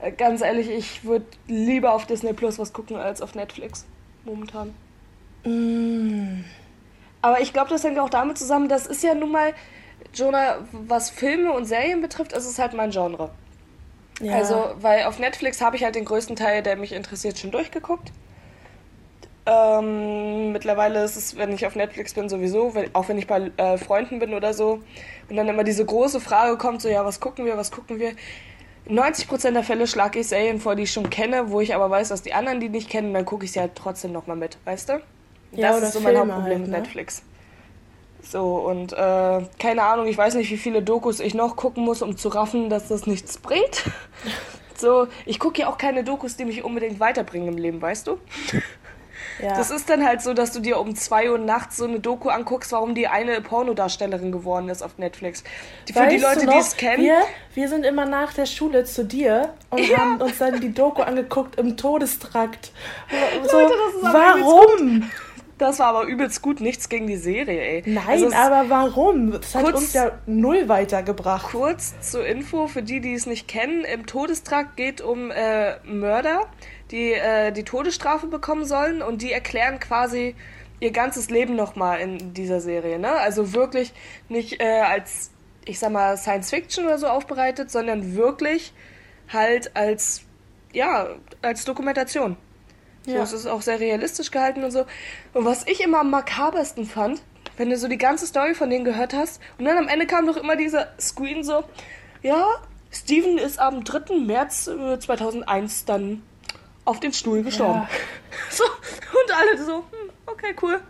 Äh, 0.04 0.12
Ganz 0.12 0.42
ehrlich, 0.42 0.70
ich 0.70 1.04
würde 1.04 1.26
lieber 1.48 1.94
auf 1.94 2.06
Disney 2.06 2.34
Plus 2.34 2.60
was 2.60 2.74
gucken 2.74 2.98
als 2.98 3.22
auf 3.22 3.36
Netflix. 3.36 3.86
Momentan. 4.26 4.74
Mm. 5.44 6.44
Aber 7.22 7.42
ich 7.42 7.54
glaube, 7.54 7.70
das 7.70 7.84
hängt 7.84 8.00
auch 8.00 8.10
damit 8.10 8.38
zusammen, 8.38 8.68
das 8.68 8.86
ist 8.86 9.02
ja 9.04 9.16
nun 9.16 9.32
mal, 9.32 9.54
Jonah, 10.14 10.58
was 10.72 11.10
Filme 11.10 11.54
und 11.54 11.66
Serien 11.66 12.02
betrifft, 12.02 12.34
ist 12.34 12.46
es 12.46 12.60
halt 12.60 12.74
mein 12.74 12.92
Genre. 12.92 13.30
Ja. 14.22 14.36
Also, 14.36 14.76
weil 14.80 15.06
auf 15.06 15.20
Netflix 15.20 15.62
habe 15.62 15.76
ich 15.76 15.84
halt 15.84 15.96
den 15.96 16.06
größten 16.06 16.36
Teil, 16.36 16.62
der 16.62 16.76
mich 16.76 16.92
interessiert, 16.92 17.40
schon 17.40 17.52
durchgeguckt. 17.52 18.12
Ähm, 19.46 20.54
mittlerweile 20.54 21.04
ist 21.04 21.18
es, 21.18 21.38
wenn 21.38 21.52
ich 21.52 21.66
auf 21.66 21.76
Netflix 21.76 22.14
bin, 22.14 22.30
sowieso, 22.30 22.76
wenn, 22.76 22.94
auch 22.94 23.10
wenn 23.10 23.18
ich 23.18 23.28
bei 23.28 23.52
äh, 23.58 23.78
Freunden 23.78 24.20
bin 24.20 24.34
oder 24.34 24.54
so, 24.54 24.82
und 25.30 25.36
dann 25.36 25.48
immer 25.48 25.64
diese 25.64 25.86
große 25.86 26.22
Frage 26.22 26.58
kommt, 26.58 26.82
so, 26.82 26.90
ja, 26.90 27.04
was 27.04 27.20
gucken 27.20 27.46
wir, 27.46 27.58
was 27.58 27.72
gucken 27.72 28.00
wir? 28.00 28.14
In 28.86 29.00
90% 29.00 29.52
der 29.52 29.64
Fälle 29.64 29.88
schlage 29.88 30.20
ich 30.20 30.28
Serien 30.28 30.60
vor, 30.60 30.76
die 30.76 30.84
ich 30.84 30.92
schon 30.92 31.10
kenne, 31.10 31.50
wo 31.52 31.62
ich 31.62 31.74
aber 31.74 31.90
weiß, 31.90 32.10
dass 32.10 32.22
die 32.22 32.34
anderen 32.34 32.60
die 32.60 32.70
nicht 32.70 32.90
kennen, 32.90 33.14
dann 33.14 33.26
gucke 33.26 33.46
ich 33.46 33.54
sie 33.54 33.60
halt 33.60 33.76
trotzdem 33.76 34.12
nochmal 34.12 34.36
mit, 34.36 34.58
weißt 34.66 34.90
du? 34.90 35.02
Ja, 35.54 35.72
das 35.72 35.84
ist 35.84 35.94
so 35.94 36.00
mein 36.02 36.18
Hauptproblem 36.18 36.46
halt, 36.46 36.62
mit 36.62 36.72
ne? 36.72 36.78
Netflix. 36.80 37.24
So, 38.22 38.56
und 38.56 38.94
äh, 38.94 39.42
keine 39.60 39.84
Ahnung, 39.84 40.08
ich 40.08 40.18
weiß 40.18 40.36
nicht, 40.36 40.50
wie 40.50 40.58
viele 40.58 40.82
Dokus 40.82 41.20
ich 41.20 41.34
noch 41.34 41.56
gucken 41.56 41.84
muss, 41.84 42.02
um 42.02 42.18
zu 42.18 42.30
raffen, 42.30 42.70
dass 42.70 42.88
das 42.88 43.08
nichts 43.08 43.38
bringt. 43.38 43.84
So, 44.76 45.08
ich 45.26 45.40
gucke 45.40 45.62
ja 45.62 45.70
auch 45.70 45.78
keine 45.78 46.04
Dokus, 46.04 46.36
die 46.36 46.46
mich 46.46 46.64
unbedingt 46.64 47.00
weiterbringen 47.00 47.48
im 47.48 47.58
Leben, 47.58 47.82
weißt 47.82 48.08
du? 48.08 48.18
ja. 49.42 49.56
Das 49.58 49.72
ist 49.72 49.90
dann 49.90 50.06
halt 50.06 50.22
so, 50.22 50.34
dass 50.34 50.52
du 50.52 50.60
dir 50.60 50.80
um 50.80 50.96
2 50.96 51.32
Uhr 51.32 51.38
nachts 51.38 51.78
so 51.78 51.86
eine 51.86 52.00
Doku 52.00 52.30
anguckst, 52.30 52.72
warum 52.72 52.96
die 52.96 53.08
eine 53.08 53.42
Pornodarstellerin 53.42 54.32
geworden 54.32 54.70
ist 54.70 54.82
auf 54.84 54.98
Netflix. 54.98 55.44
Für 55.92 56.00
Weißt 56.02 56.12
die 56.16 56.18
Leute, 56.22 56.48
die 56.48 56.58
es 56.58 56.76
kennen. 56.78 57.04
Wir, 57.04 57.18
wir 57.54 57.68
sind 57.70 57.86
immer 57.86 58.06
nach 58.06 58.34
der 58.34 58.46
Schule 58.46 58.84
zu 58.84 59.06
dir 59.06 59.54
und 59.70 59.88
Ja. 59.88 59.98
haben 60.00 60.22
uns 60.22 60.38
dann 60.38 60.60
die 60.60 60.74
Doku 60.74 61.02
angeguckt 61.02 61.56
im 61.58 61.78
Todestrakt. 61.78 62.72
So, 63.50 63.60
Leute, 63.60 63.74
warum? 64.02 65.10
Das 65.60 65.80
war 65.80 65.88
aber 65.88 66.04
übelst 66.06 66.42
gut, 66.42 66.60
nichts 66.62 66.90
gegen 66.90 67.06
die 67.08 67.16
Serie, 67.16 67.62
ey. 67.62 67.84
Nein, 67.86 68.04
Also 68.08 68.32
aber 68.34 68.70
warum? 68.70 69.32
Das 69.34 69.54
hat 69.56 69.64
kurz- 69.64 69.76
uns 69.78 69.94
ja 69.94 70.12
null 70.26 70.68
weitergebracht. 70.68 71.52
Kurz 71.52 71.94
zur 72.02 72.26
Info 72.26 72.68
für 72.68 72.82
die, 72.82 73.00
die 73.00 73.14
es 73.14 73.28
nicht 73.28 73.48
kennen: 73.48 73.84
Im 73.86 74.06
Todestrakt 74.08 74.76
geht 74.76 75.00
um 75.02 75.30
äh, 75.32 75.76
Mörder, 75.86 76.48
die 76.94 77.12
äh, 77.12 77.52
die 77.52 77.64
Todesstrafe 77.64 78.28
bekommen 78.28 78.66
sollen 78.66 79.02
und 79.02 79.22
die 79.22 79.32
erklären 79.34 79.80
quasi 79.80 80.36
ihr 80.80 80.92
ganzes 80.92 81.30
Leben 81.30 81.56
nochmal 81.56 82.00
in 82.00 82.34
dieser 82.34 82.62
Serie. 82.62 83.00
Ne? 83.00 83.10
Also 83.12 83.54
wirklich 83.54 83.94
nicht 84.30 84.62
äh, 84.62 84.82
als, 84.82 85.32
ich 85.66 85.80
sag 85.80 85.92
mal, 85.92 86.18
Science 86.18 86.52
Fiction 86.52 86.86
oder 86.86 86.98
so 87.00 87.08
aufbereitet, 87.08 87.72
sondern 87.72 88.16
wirklich 88.16 88.74
halt 89.32 89.76
als, 89.76 90.22
ja, 90.72 91.08
als 91.42 91.66
Dokumentation. 91.66 92.38
So, 93.06 93.12
Ja. 93.16 93.24
es 93.24 93.34
ist 93.34 93.48
auch 93.48 93.62
sehr 93.62 93.80
realistisch 93.80 94.30
gehalten 94.30 94.64
und 94.64 94.72
so. 94.72 94.86
Und 95.34 95.46
was 95.46 95.66
ich 95.68 95.82
immer 95.82 96.02
am 96.02 96.12
makabersten 96.12 96.86
fand, 96.86 97.22
wenn 97.58 97.70
du 97.70 97.78
so 97.78 97.88
die 97.88 97.98
ganze 97.98 98.28
Story 98.28 98.54
von 98.54 98.70
denen 98.70 98.86
gehört 98.86 99.14
hast 99.14 99.42
und 99.58 99.66
dann 99.66 99.78
am 99.78 99.88
Ende 99.88 100.06
kam 100.06 100.28
doch 100.28 100.38
immer 100.38 100.56
dieser 100.56 100.90
Screen 101.00 101.44
so, 101.44 101.64
ja, 102.22 102.46
Steven 102.92 103.38
ist 103.38 103.58
am 103.60 103.84
3. 103.84 104.18
März 104.20 104.68
äh, 104.68 105.00
2001 105.00 105.86
dann 105.86 106.22
auf 106.86 107.00
den 107.00 107.14
Stuhl 107.14 107.44
gestorben. 107.44 107.82
Ja. 107.82 107.90
So, 108.50 108.64
und 108.64 109.32
alle 109.32 109.64
so, 109.64 109.76
hm, 109.78 110.10
okay, 110.26 110.56
cool. 110.62 110.82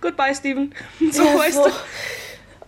Goodbye, 0.00 0.34
Steven. 0.34 0.74
So, 1.12 1.22
Ja, 1.22 1.38
weißt 1.38 1.54
so. 1.54 1.64
du. 1.64 1.72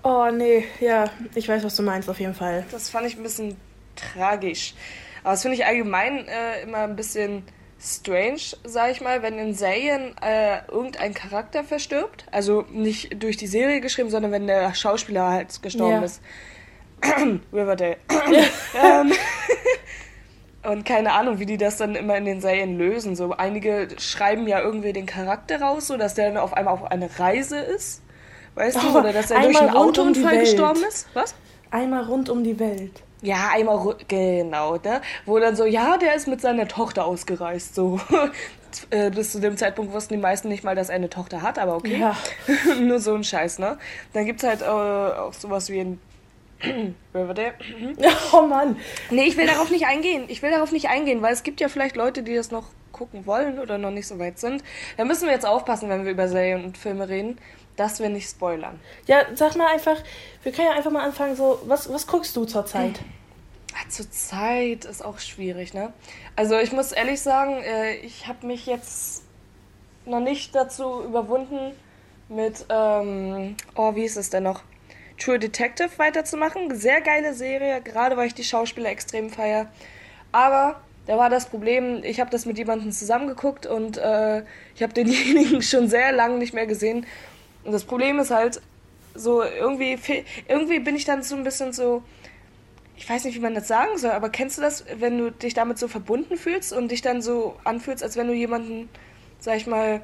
Oh 0.02 0.30
nee, 0.30 0.64
ja, 0.80 1.10
ich 1.34 1.48
weiß, 1.48 1.64
was 1.64 1.74
du 1.76 1.82
meinst 1.82 2.08
auf 2.10 2.20
jeden 2.20 2.34
Fall. 2.34 2.64
Das 2.70 2.90
fand 2.90 3.06
ich 3.06 3.16
ein 3.16 3.22
bisschen 3.22 3.56
tragisch. 3.96 4.74
Aber 5.22 5.32
das 5.32 5.42
finde 5.42 5.56
ich 5.56 5.64
allgemein 5.66 6.26
äh, 6.28 6.62
immer 6.62 6.78
ein 6.78 6.96
bisschen 6.96 7.44
strange, 7.82 8.40
sag 8.64 8.90
ich 8.92 9.00
mal, 9.00 9.22
wenn 9.22 9.38
in 9.38 9.54
Serien 9.54 10.14
äh, 10.22 10.58
irgendein 10.70 11.12
Charakter 11.14 11.64
verstirbt. 11.64 12.24
Also 12.30 12.66
nicht 12.70 13.22
durch 13.22 13.36
die 13.38 13.46
Serie 13.46 13.80
geschrieben, 13.80 14.10
sondern 14.10 14.32
wenn 14.32 14.46
der 14.46 14.74
Schauspieler 14.74 15.28
halt 15.30 15.62
gestorben 15.62 15.92
Ja. 16.00 16.02
ist. 16.04 16.20
Riverdale. 17.52 17.96
ähm, 18.82 19.12
und 20.62 20.84
keine 20.84 21.12
Ahnung, 21.12 21.38
wie 21.38 21.46
die 21.46 21.56
das 21.56 21.76
dann 21.76 21.94
immer 21.94 22.16
in 22.16 22.24
den 22.24 22.40
Serien 22.40 22.76
lösen. 22.76 23.16
So 23.16 23.32
einige 23.32 23.88
schreiben 23.98 24.46
ja 24.46 24.60
irgendwie 24.60 24.92
den 24.92 25.06
Charakter 25.06 25.60
raus, 25.60 25.86
so 25.86 25.96
dass 25.96 26.14
der 26.14 26.28
dann 26.28 26.36
auf 26.36 26.54
einmal 26.54 26.74
auf 26.74 26.90
eine 26.90 27.08
Reise 27.18 27.58
ist. 27.58 28.02
Weißt 28.54 28.76
du? 28.76 28.88
Oh, 28.94 28.98
Oder 28.98 29.12
dass 29.12 29.30
er 29.30 29.40
durch 29.40 29.58
einen 29.58 29.70
um 29.70 29.76
Autounfall 29.76 30.32
Welt. 30.32 30.40
gestorben 30.40 30.82
ist. 30.86 31.08
Was? 31.14 31.34
Einmal 31.70 32.04
rund 32.04 32.28
um 32.28 32.44
die 32.44 32.58
Welt. 32.58 33.02
Ja, 33.22 33.50
einmal, 33.54 33.96
genau, 34.08 34.76
ne? 34.76 35.02
Wo 35.26 35.38
dann 35.38 35.54
so, 35.54 35.64
ja, 35.64 35.98
der 35.98 36.14
ist 36.14 36.26
mit 36.26 36.40
seiner 36.40 36.66
Tochter 36.68 37.04
ausgereist, 37.04 37.74
so. 37.74 38.00
Äh, 38.90 39.10
Bis 39.10 39.32
zu 39.32 39.40
dem 39.40 39.56
Zeitpunkt 39.56 39.92
wussten 39.92 40.14
die 40.14 40.20
meisten 40.20 40.46
nicht 40.46 40.62
mal, 40.62 40.76
dass 40.76 40.90
er 40.90 40.94
eine 40.94 41.10
Tochter 41.10 41.42
hat, 41.42 41.58
aber 41.58 41.74
okay. 41.74 41.98
Ja. 41.98 42.16
Nur 42.80 43.00
so 43.00 43.14
ein 43.16 43.24
Scheiß, 43.24 43.58
ne? 43.58 43.78
Dann 44.12 44.26
gibt's 44.26 44.44
halt 44.44 44.62
äh, 44.62 44.64
auch 44.64 45.32
sowas 45.32 45.70
wie 45.70 45.80
ein 45.80 46.00
Riverdale. 47.14 47.54
Oh 48.32 48.42
Mann. 48.42 48.76
Nee, 49.10 49.24
ich 49.24 49.36
will 49.36 49.46
darauf 49.46 49.70
nicht 49.70 49.86
eingehen. 49.86 50.24
Ich 50.28 50.42
will 50.42 50.50
darauf 50.50 50.72
nicht 50.72 50.88
eingehen, 50.88 51.22
weil 51.22 51.32
es 51.32 51.42
gibt 51.42 51.60
ja 51.60 51.68
vielleicht 51.68 51.96
Leute, 51.96 52.22
die 52.22 52.34
das 52.34 52.50
noch 52.50 52.66
gucken 52.92 53.26
wollen 53.26 53.58
oder 53.58 53.78
noch 53.78 53.90
nicht 53.90 54.06
so 54.06 54.18
weit 54.18 54.38
sind. 54.38 54.62
Da 54.96 55.04
müssen 55.04 55.26
wir 55.26 55.32
jetzt 55.32 55.46
aufpassen, 55.46 55.88
wenn 55.88 56.04
wir 56.04 56.12
über 56.12 56.28
Serien 56.28 56.64
und 56.64 56.76
Filme 56.76 57.08
reden, 57.08 57.38
dass 57.76 58.00
wir 58.00 58.08
nicht 58.10 58.28
spoilern. 58.28 58.78
Ja, 59.06 59.22
sag 59.34 59.56
mal 59.56 59.68
einfach, 59.68 59.96
wir 60.42 60.52
können 60.52 60.68
ja 60.68 60.74
einfach 60.74 60.90
mal 60.90 61.04
anfangen, 61.04 61.34
so, 61.34 61.60
was, 61.64 61.90
was 61.92 62.06
guckst 62.06 62.36
du 62.36 62.44
zurzeit? 62.44 63.00
Ah, 63.72 63.88
Zur 63.88 64.10
Zeit 64.10 64.84
ist 64.84 65.04
auch 65.04 65.18
schwierig, 65.18 65.72
ne? 65.74 65.92
Also 66.36 66.58
ich 66.58 66.72
muss 66.72 66.92
ehrlich 66.92 67.20
sagen, 67.20 67.62
äh, 67.62 67.94
ich 67.96 68.26
habe 68.26 68.46
mich 68.46 68.66
jetzt 68.66 69.22
noch 70.04 70.20
nicht 70.20 70.54
dazu 70.54 71.02
überwunden, 71.04 71.72
mit, 72.28 72.66
ähm, 72.68 73.56
oh, 73.74 73.94
wie 73.94 74.04
ist 74.04 74.16
es 74.16 74.30
denn 74.30 74.42
noch? 74.44 74.62
True 75.20 75.38
Detective 75.38 75.90
weiterzumachen. 75.98 76.74
Sehr 76.76 77.00
geile 77.00 77.34
Serie, 77.34 77.80
gerade 77.82 78.16
weil 78.16 78.26
ich 78.26 78.34
die 78.34 78.44
Schauspieler 78.44 78.90
extrem 78.90 79.30
feier. 79.30 79.70
Aber 80.32 80.80
da 81.06 81.16
war 81.16 81.30
das 81.30 81.46
Problem, 81.46 82.02
ich 82.02 82.20
habe 82.20 82.30
das 82.30 82.46
mit 82.46 82.58
jemandem 82.58 82.90
zusammengeguckt 82.92 83.66
und 83.66 83.98
äh, 83.98 84.42
ich 84.74 84.82
habe 84.82 84.92
denjenigen 84.92 85.62
schon 85.62 85.88
sehr 85.88 86.12
lange 86.12 86.38
nicht 86.38 86.54
mehr 86.54 86.66
gesehen. 86.66 87.06
Und 87.64 87.72
das 87.72 87.84
Problem 87.84 88.18
ist 88.18 88.30
halt, 88.30 88.60
so 89.14 89.42
irgendwie, 89.42 89.98
irgendwie 90.48 90.78
bin 90.78 90.94
ich 90.96 91.04
dann 91.04 91.22
so 91.22 91.34
ein 91.34 91.42
bisschen 91.44 91.72
so, 91.72 92.02
ich 92.96 93.08
weiß 93.08 93.24
nicht, 93.24 93.34
wie 93.34 93.40
man 93.40 93.54
das 93.54 93.66
sagen 93.66 93.98
soll, 93.98 94.12
aber 94.12 94.30
kennst 94.30 94.58
du 94.58 94.62
das, 94.62 94.84
wenn 94.98 95.18
du 95.18 95.32
dich 95.32 95.52
damit 95.54 95.78
so 95.78 95.88
verbunden 95.88 96.36
fühlst 96.36 96.72
und 96.72 96.90
dich 96.90 97.02
dann 97.02 97.20
so 97.22 97.56
anfühlst, 97.64 98.02
als 98.04 98.16
wenn 98.16 98.28
du 98.28 98.34
jemanden, 98.34 98.88
sag 99.40 99.56
ich 99.56 99.66
mal, 99.66 100.02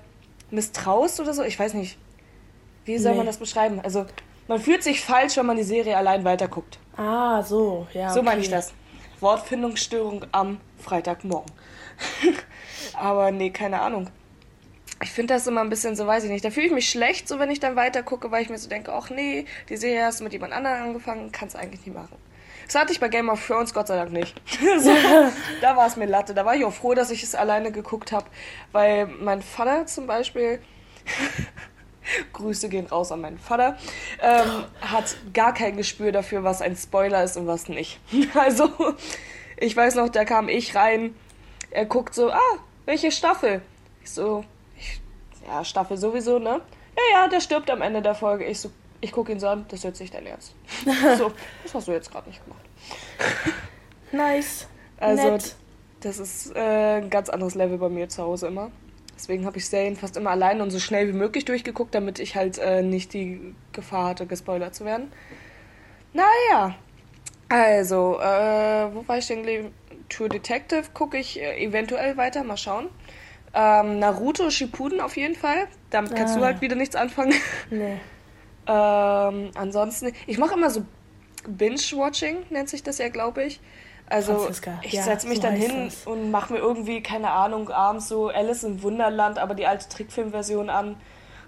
misstraust 0.50 1.20
oder 1.20 1.34
so? 1.34 1.42
Ich 1.42 1.58
weiß 1.58 1.74
nicht. 1.74 1.98
Wie 2.84 2.98
soll 2.98 3.12
Nee. 3.12 3.18
man 3.18 3.26
das 3.26 3.38
beschreiben? 3.38 3.80
Also, 3.82 4.06
man 4.48 4.60
fühlt 4.60 4.82
sich 4.82 5.04
falsch, 5.04 5.36
wenn 5.36 5.46
man 5.46 5.56
die 5.56 5.62
Serie 5.62 5.96
allein 5.96 6.24
weiterguckt. 6.24 6.78
Ah, 6.96 7.42
so, 7.42 7.86
ja. 7.92 8.10
So 8.10 8.20
okay. 8.20 8.28
meine 8.28 8.40
ich 8.40 8.48
das. 8.48 8.72
Wortfindungsstörung 9.20 10.26
am 10.32 10.60
Freitagmorgen. 10.78 11.50
aber 12.94 13.30
nee, 13.30 13.50
keine 13.50 13.80
Ahnung. 13.80 14.10
Ich 15.02 15.10
finde 15.10 15.34
das 15.34 15.46
immer 15.46 15.60
ein 15.60 15.68
bisschen 15.68 15.94
so, 15.94 16.06
weiß 16.06 16.24
ich 16.24 16.30
nicht. 16.30 16.44
Da 16.44 16.50
fühle 16.50 16.66
ich 16.66 16.72
mich 16.72 16.88
schlecht, 16.88 17.28
so 17.28 17.38
wenn 17.38 17.50
ich 17.50 17.60
dann 17.60 17.76
weiter 17.76 18.02
gucke, 18.02 18.30
weil 18.30 18.42
ich 18.42 18.48
mir 18.48 18.58
so 18.58 18.68
denke, 18.68 18.92
ach 18.92 19.10
nee, 19.10 19.44
die 19.68 19.76
Serie 19.76 20.04
hast 20.04 20.20
du 20.20 20.24
mit 20.24 20.32
jemand 20.32 20.52
anderem 20.52 20.82
angefangen, 20.82 21.32
kannst 21.32 21.54
eigentlich 21.56 21.84
nie 21.86 21.92
machen. 21.92 22.16
Das 22.66 22.74
hatte 22.74 22.92
ich 22.92 23.00
bei 23.00 23.08
Game 23.08 23.28
of 23.28 23.46
Thrones 23.46 23.72
Gott 23.74 23.86
sei 23.88 23.96
Dank 23.96 24.12
nicht. 24.12 24.40
so, 24.78 24.90
da 25.60 25.76
war 25.76 25.86
es 25.86 25.96
mir 25.96 26.06
Latte. 26.06 26.34
Da 26.34 26.44
war 26.44 26.56
ich 26.56 26.64
auch 26.64 26.72
froh, 26.72 26.94
dass 26.94 27.10
ich 27.10 27.22
es 27.22 27.34
alleine 27.34 27.70
geguckt 27.70 28.12
habe, 28.12 28.26
weil 28.72 29.06
mein 29.06 29.42
Vater 29.42 29.86
zum 29.86 30.06
Beispiel, 30.06 30.60
Grüße 32.32 32.68
gehen 32.68 32.86
raus 32.86 33.12
an 33.12 33.20
meinen 33.20 33.38
Vater, 33.38 33.76
ähm, 34.20 34.64
hat 34.80 35.16
gar 35.32 35.54
kein 35.54 35.76
Gespür 35.76 36.12
dafür, 36.12 36.44
was 36.44 36.62
ein 36.62 36.76
Spoiler 36.76 37.22
ist 37.24 37.36
und 37.36 37.46
was 37.46 37.68
nicht. 37.68 38.00
Also, 38.34 38.70
ich 39.56 39.76
weiß 39.76 39.94
noch, 39.94 40.08
da 40.08 40.24
kam 40.24 40.48
ich 40.48 40.74
rein, 40.74 41.14
er 41.70 41.86
guckt 41.86 42.14
so, 42.14 42.30
ah, 42.30 42.58
welche 42.84 43.10
Staffel? 43.10 43.62
Ich 44.02 44.10
so, 44.10 44.44
ich, 44.78 45.00
ja, 45.46 45.64
Staffel 45.64 45.96
sowieso, 45.96 46.38
ne? 46.38 46.60
Ja, 46.96 47.20
ja, 47.20 47.28
der 47.28 47.40
stirbt 47.40 47.70
am 47.70 47.82
Ende 47.82 48.02
der 48.02 48.14
Folge. 48.14 48.44
Ich 48.44 48.60
so, 48.60 48.70
ich 49.00 49.12
gucke 49.12 49.32
ihn 49.32 49.40
so 49.40 49.48
an, 49.48 49.66
das 49.68 49.82
jetzt 49.82 50.00
nicht 50.00 50.14
dein 50.14 50.26
Ernst. 50.26 50.54
so, 51.18 51.32
das 51.62 51.74
hast 51.74 51.88
du 51.88 51.92
jetzt 51.92 52.10
gerade 52.10 52.28
nicht 52.28 52.42
gemacht. 52.44 52.62
Nice. 54.12 54.66
Also, 54.98 55.30
Nett. 55.30 55.56
das 56.00 56.18
ist 56.18 56.54
äh, 56.54 56.98
ein 56.98 57.10
ganz 57.10 57.28
anderes 57.28 57.54
Level 57.54 57.78
bei 57.78 57.88
mir 57.88 58.08
zu 58.08 58.22
Hause 58.22 58.46
immer. 58.48 58.70
Deswegen 59.16 59.46
habe 59.46 59.56
ich 59.58 59.66
Serien 59.66 59.96
fast 59.96 60.16
immer 60.16 60.30
allein 60.30 60.60
und 60.60 60.70
so 60.70 60.78
schnell 60.78 61.08
wie 61.08 61.12
möglich 61.16 61.44
durchgeguckt, 61.46 61.94
damit 61.94 62.18
ich 62.18 62.36
halt 62.36 62.58
äh, 62.58 62.82
nicht 62.82 63.12
die 63.14 63.54
Gefahr 63.72 64.08
hatte, 64.10 64.26
gespoilert 64.26 64.74
zu 64.74 64.84
werden. 64.84 65.10
Naja, 66.12 66.74
also, 67.48 68.18
äh, 68.20 68.94
wo 68.94 69.06
war 69.06 69.18
ich 69.18 69.26
denn 69.26 69.38
geblieben? 69.38 69.72
True 70.08 70.28
Detective 70.28 70.84
gucke 70.94 71.18
ich 71.18 71.40
äh, 71.40 71.64
eventuell 71.64 72.16
weiter, 72.16 72.44
mal 72.44 72.56
schauen. 72.56 72.88
Ähm, 73.54 73.98
Naruto 73.98 74.50
Shippuden 74.50 75.00
auf 75.00 75.16
jeden 75.16 75.34
Fall. 75.34 75.66
Damit 75.90 76.14
kannst 76.14 76.34
Ah. 76.36 76.38
du 76.40 76.44
halt 76.44 76.60
wieder 76.60 76.76
nichts 76.76 76.96
anfangen. 76.96 77.34
Nee. 77.70 77.96
Ähm, 78.68 79.52
ansonsten, 79.54 80.12
ich 80.26 80.38
mache 80.38 80.54
immer 80.54 80.70
so 80.70 80.84
Binge-Watching, 81.46 82.46
nennt 82.50 82.68
sich 82.68 82.82
das 82.82 82.98
ja, 82.98 83.08
glaube 83.10 83.44
ich. 83.44 83.60
Also 84.08 84.38
Franziska, 84.38 84.78
ich 84.82 84.92
ja, 84.92 85.02
setze 85.02 85.26
mich 85.28 85.38
so 85.38 85.42
dann 85.42 85.54
hin 85.56 85.86
das. 85.86 86.06
und 86.06 86.30
mache 86.30 86.52
mir 86.52 86.58
irgendwie, 86.60 87.02
keine 87.02 87.30
Ahnung, 87.30 87.70
abends 87.70 88.08
so 88.08 88.28
Alice 88.28 88.62
im 88.64 88.82
Wunderland, 88.82 89.38
aber 89.38 89.54
die 89.54 89.66
alte 89.66 89.88
Trickfilmversion 89.88 90.70
an. 90.70 90.96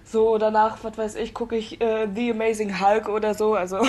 So, 0.05 0.39
danach, 0.39 0.79
was 0.83 0.97
weiß 0.99 1.15
ich, 1.17 1.35
gucke 1.35 1.55
ich 1.57 1.81
äh, 1.81 2.09
The 2.13 2.31
Amazing 2.33 2.81
Hulk 2.81 3.09
oder 3.09 3.35
so. 3.35 3.55
Also 3.55 3.79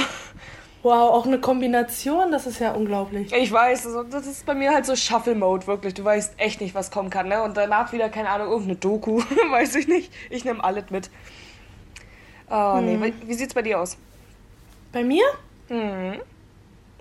Wow, 0.81 1.11
auch 1.13 1.25
eine 1.25 1.39
Kombination, 1.41 2.31
das 2.31 2.47
ist 2.47 2.59
ja 2.59 2.71
unglaublich. 2.71 3.33
ich 3.33 3.51
weiß, 3.51 3.85
also, 3.87 4.03
das 4.03 4.25
ist 4.25 4.45
bei 4.45 4.53
mir 4.53 4.73
halt 4.73 4.85
so 4.85 4.95
Shuffle-Mode, 4.95 5.67
wirklich. 5.67 5.93
Du 5.93 6.05
weißt 6.05 6.35
echt 6.37 6.61
nicht, 6.61 6.73
was 6.73 6.89
kommen 6.89 7.09
kann, 7.09 7.27
ne? 7.27 7.43
Und 7.43 7.57
danach 7.57 7.91
wieder, 7.91 8.07
keine 8.07 8.29
Ahnung, 8.29 8.47
irgendeine 8.47 8.77
Doku, 8.77 9.19
weiß 9.51 9.75
ich 9.75 9.89
nicht. 9.89 10.13
Ich 10.29 10.45
nehme 10.45 10.63
alles 10.63 10.85
mit. 10.89 11.09
Oh, 12.49 12.79
nee, 12.81 12.97
wie- 13.01 13.27
wie 13.27 13.33
sieht's 13.33 13.53
bei 13.53 13.61
dir 13.61 13.79
aus? 13.81 13.97
Bei 14.93 15.03
mir? 15.03 15.25
Mhm. 15.67 16.21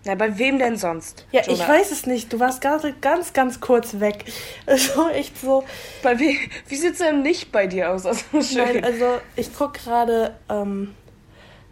Na, 0.08 0.14
bei 0.14 0.38
wem 0.38 0.58
denn 0.58 0.78
sonst? 0.78 1.26
Ja, 1.32 1.42
ich 1.42 1.48
Jonah? 1.48 1.68
weiß 1.68 1.90
es 1.90 2.06
nicht. 2.06 2.32
Du 2.32 2.40
warst 2.40 2.62
gerade 2.62 2.94
ganz, 2.94 3.34
ganz 3.34 3.60
kurz 3.60 4.00
weg. 4.00 4.24
Also 4.66 5.08
echt 5.10 5.38
so. 5.38 5.64
Bei 6.02 6.18
we 6.18 6.34
wie 6.66 6.76
sieht's 6.76 6.98
denn 6.98 7.22
nicht 7.22 7.52
bei 7.52 7.66
dir 7.66 7.90
aus? 7.90 8.06
Also, 8.06 8.24
schön. 8.40 8.64
Nein, 8.64 8.84
also 8.84 9.18
ich 9.36 9.54
gucke 9.54 9.78
gerade 9.80 10.34
ähm, 10.48 10.94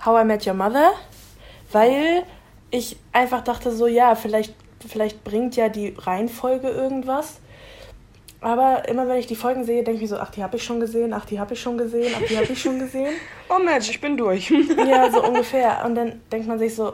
How 0.04 0.22
I 0.22 0.26
Met 0.26 0.46
Your 0.46 0.52
Mother, 0.52 0.92
weil 1.72 2.24
ich 2.70 2.98
einfach 3.12 3.42
dachte 3.42 3.72
so, 3.72 3.86
ja, 3.86 4.14
vielleicht, 4.14 4.54
vielleicht 4.86 5.24
bringt 5.24 5.56
ja 5.56 5.70
die 5.70 5.94
Reihenfolge 5.96 6.68
irgendwas. 6.68 7.40
Aber 8.42 8.86
immer 8.86 9.08
wenn 9.08 9.16
ich 9.16 9.26
die 9.26 9.36
Folgen 9.36 9.64
sehe, 9.64 9.82
denke 9.82 9.94
ich 9.94 10.10
mir 10.10 10.16
so, 10.16 10.18
ach, 10.18 10.30
die 10.30 10.42
habe 10.42 10.56
ich 10.56 10.62
schon 10.62 10.78
gesehen, 10.78 11.14
ach, 11.14 11.24
die 11.24 11.40
habe 11.40 11.54
ich 11.54 11.60
schon 11.62 11.78
gesehen, 11.78 12.12
ach, 12.14 12.26
die 12.28 12.36
habe 12.36 12.52
ich 12.52 12.60
schon 12.60 12.78
gesehen. 12.78 13.14
oh 13.48 13.58
Mensch, 13.58 13.88
ich 13.88 13.98
bin 13.98 14.18
durch. 14.18 14.52
Ja, 14.76 15.10
so 15.10 15.24
ungefähr. 15.24 15.82
Und 15.86 15.94
dann 15.94 16.20
denkt 16.30 16.46
man 16.46 16.58
sich 16.58 16.74
so, 16.74 16.92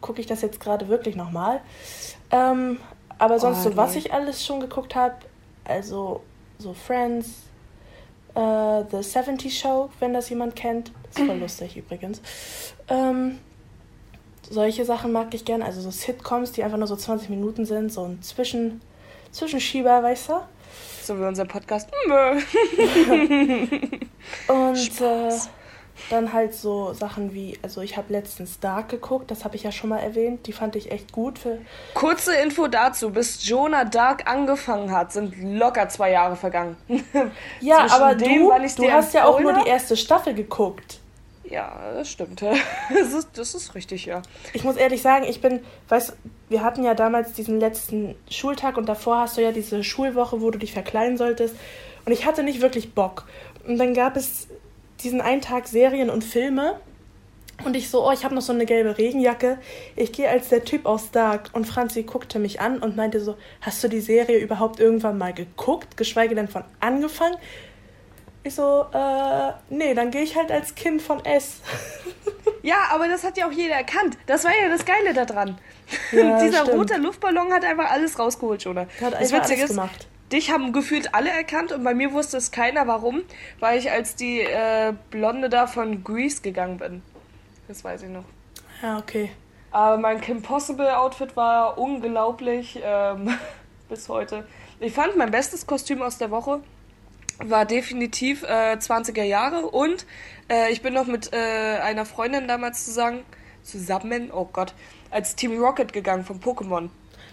gucke 0.00 0.20
ich 0.20 0.26
das 0.26 0.42
jetzt 0.42 0.60
gerade 0.60 0.88
wirklich 0.88 1.16
nochmal? 1.16 1.60
Ähm, 2.30 2.78
aber 3.18 3.38
sonst 3.38 3.60
Oh, 3.66 3.70
so, 3.70 3.76
was 3.76 3.96
ich 3.96 4.12
alles 4.12 4.44
schon 4.44 4.60
geguckt 4.60 4.94
habe, 4.94 5.16
also 5.64 6.22
so 6.58 6.72
Friends, 6.74 7.28
äh, 8.34 8.84
The 8.90 9.02
70 9.02 9.58
Show, 9.58 9.90
wenn 10.00 10.12
das 10.12 10.28
jemand 10.30 10.56
kennt. 10.56 10.92
Ist 11.10 11.18
voll 11.18 11.36
lustig 11.40 11.76
übrigens. 11.76 12.20
Ähm, 12.88 13.38
solche 14.48 14.84
Sachen 14.84 15.12
mag 15.12 15.34
ich 15.34 15.44
gern, 15.44 15.62
also 15.62 15.80
so 15.80 15.90
Sitcoms, 15.90 16.52
die 16.52 16.62
einfach 16.62 16.78
nur 16.78 16.86
so 16.86 16.96
20 16.96 17.28
Minuten 17.28 17.66
sind, 17.66 17.92
so 17.92 18.04
ein 18.04 18.22
Zwischen, 18.22 18.80
Zwischenschieber, 19.32 20.02
weißt 20.02 20.30
du? 20.30 20.34
so 21.02 21.18
wie 21.18 21.24
unser 21.24 21.46
Podcast. 21.46 21.88
Und 24.48 25.00
äh. 25.00 25.38
Dann 26.10 26.32
halt 26.32 26.54
so 26.54 26.92
Sachen 26.92 27.34
wie, 27.34 27.58
also 27.62 27.80
ich 27.80 27.96
habe 27.96 28.12
letztens 28.12 28.60
Dark 28.60 28.88
geguckt, 28.88 29.30
das 29.30 29.44
habe 29.44 29.56
ich 29.56 29.62
ja 29.62 29.72
schon 29.72 29.90
mal 29.90 29.98
erwähnt, 29.98 30.46
die 30.46 30.52
fand 30.52 30.76
ich 30.76 30.90
echt 30.90 31.12
gut 31.12 31.38
für. 31.38 31.58
Kurze 31.94 32.34
Info 32.34 32.66
dazu. 32.68 33.10
Bis 33.10 33.46
Jonah 33.46 33.84
Dark 33.84 34.30
angefangen 34.30 34.90
hat, 34.90 35.12
sind 35.12 35.34
locker 35.42 35.88
zwei 35.88 36.10
Jahre 36.10 36.36
vergangen. 36.36 36.76
Ja, 37.60 37.86
aber 37.90 38.14
dem, 38.14 38.42
du, 38.42 38.82
du 38.82 38.92
hast 38.92 39.14
ja 39.14 39.24
auch 39.24 39.40
nur 39.40 39.52
die 39.52 39.68
erste 39.68 39.96
Staffel 39.96 40.34
geguckt. 40.34 41.00
Ja, 41.44 41.92
das 41.94 42.10
stimmt. 42.10 42.42
Das 42.90 43.12
ist, 43.12 43.28
das 43.36 43.54
ist 43.54 43.74
richtig, 43.74 44.06
ja. 44.06 44.22
Ich 44.52 44.64
muss 44.64 44.76
ehrlich 44.76 45.02
sagen, 45.02 45.24
ich 45.28 45.40
bin, 45.40 45.60
weißt 45.88 46.14
wir 46.48 46.62
hatten 46.62 46.84
ja 46.84 46.94
damals 46.94 47.32
diesen 47.32 47.60
letzten 47.60 48.14
Schultag 48.30 48.76
und 48.76 48.88
davor 48.88 49.18
hast 49.18 49.36
du 49.36 49.42
ja 49.42 49.52
diese 49.52 49.84
Schulwoche, 49.84 50.40
wo 50.40 50.50
du 50.50 50.58
dich 50.58 50.72
verkleiden 50.72 51.16
solltest. 51.16 51.56
Und 52.06 52.12
ich 52.12 52.24
hatte 52.24 52.42
nicht 52.42 52.62
wirklich 52.62 52.94
Bock. 52.94 53.26
Und 53.66 53.78
dann 53.78 53.92
gab 53.92 54.16
es 54.16 54.48
diesen 55.02 55.20
einen 55.20 55.40
Tag 55.40 55.68
Serien 55.68 56.10
und 56.10 56.24
Filme. 56.24 56.80
Und 57.64 57.74
ich 57.74 57.90
so, 57.90 58.06
oh, 58.06 58.12
ich 58.12 58.24
habe 58.24 58.34
noch 58.34 58.42
so 58.42 58.52
eine 58.52 58.66
gelbe 58.66 58.98
Regenjacke. 58.98 59.58
Ich 59.96 60.12
gehe 60.12 60.28
als 60.28 60.48
der 60.48 60.64
Typ 60.64 60.86
aus 60.86 61.10
Dark. 61.10 61.50
Und 61.54 61.66
Franzi 61.66 62.04
guckte 62.04 62.38
mich 62.38 62.60
an 62.60 62.78
und 62.78 62.96
meinte 62.96 63.20
so, 63.20 63.36
hast 63.60 63.82
du 63.82 63.88
die 63.88 64.00
Serie 64.00 64.38
überhaupt 64.38 64.78
irgendwann 64.78 65.18
mal 65.18 65.34
geguckt? 65.34 65.96
Geschweige 65.96 66.36
denn 66.36 66.46
von 66.46 66.62
angefangen? 66.78 67.36
Ich 68.44 68.54
so, 68.54 68.86
äh, 68.94 69.52
nee, 69.70 69.92
dann 69.94 70.10
gehe 70.12 70.22
ich 70.22 70.36
halt 70.36 70.52
als 70.52 70.74
Kind 70.74 71.02
von 71.02 71.24
S. 71.24 71.60
Ja, 72.60 72.88
aber 72.90 73.06
das 73.06 73.22
hat 73.22 73.38
ja 73.38 73.46
auch 73.46 73.52
jeder 73.52 73.76
erkannt. 73.76 74.18
Das 74.26 74.44
war 74.44 74.50
ja 74.50 74.68
das 74.68 74.84
Geile 74.84 75.14
daran. 75.14 75.58
Ja, 76.10 76.38
Dieser 76.42 76.62
stimmt. 76.62 76.76
rote 76.76 76.96
Luftballon 76.96 77.52
hat 77.52 77.64
einfach 77.64 77.90
alles 77.90 78.18
rausgeholt, 78.18 78.64
Jonah. 78.64 78.86
Hat 79.00 79.12
das 79.12 79.32
einfach 79.32 79.42
Witzige 79.42 79.60
alles 79.60 79.70
ist, 79.70 79.76
gemacht. 79.76 80.08
Dich 80.32 80.50
haben 80.50 80.72
gefühlt 80.72 81.14
alle 81.14 81.30
erkannt 81.30 81.72
und 81.72 81.84
bei 81.84 81.94
mir 81.94 82.12
wusste 82.12 82.36
es 82.36 82.50
keiner, 82.50 82.86
warum, 82.86 83.22
weil 83.60 83.78
ich 83.78 83.90
als 83.90 84.14
die 84.14 84.40
äh, 84.40 84.94
Blonde 85.10 85.48
da 85.48 85.66
von 85.66 86.04
Grease 86.04 86.42
gegangen 86.42 86.78
bin. 86.78 87.02
Das 87.66 87.84
weiß 87.84 88.02
ich 88.02 88.10
noch. 88.10 88.24
Ja, 88.82 88.98
okay. 88.98 89.30
Aber 89.70 89.98
mein 89.98 90.20
Kim 90.20 90.42
Possible 90.42 90.96
Outfit 90.96 91.36
war 91.36 91.78
unglaublich 91.78 92.80
ähm, 92.82 93.30
bis 93.88 94.08
heute. 94.08 94.46
Ich 94.80 94.92
fand 94.92 95.16
mein 95.16 95.30
bestes 95.30 95.66
Kostüm 95.66 96.02
aus 96.02 96.18
der 96.18 96.30
Woche 96.30 96.60
war 97.38 97.64
definitiv 97.64 98.42
äh, 98.42 98.76
20er 98.76 99.22
Jahre 99.22 99.66
und 99.66 100.06
äh, 100.50 100.72
ich 100.72 100.82
bin 100.82 100.94
noch 100.94 101.06
mit 101.06 101.32
äh, 101.32 101.78
einer 101.78 102.04
Freundin 102.04 102.48
damals 102.48 102.84
zusammen, 102.84 103.20
zusammen, 103.62 104.30
oh 104.32 104.48
Gott, 104.52 104.74
als 105.10 105.36
Team 105.36 105.58
Rocket 105.62 105.92
gegangen 105.92 106.24
von 106.24 106.40
Pokémon. 106.40 106.90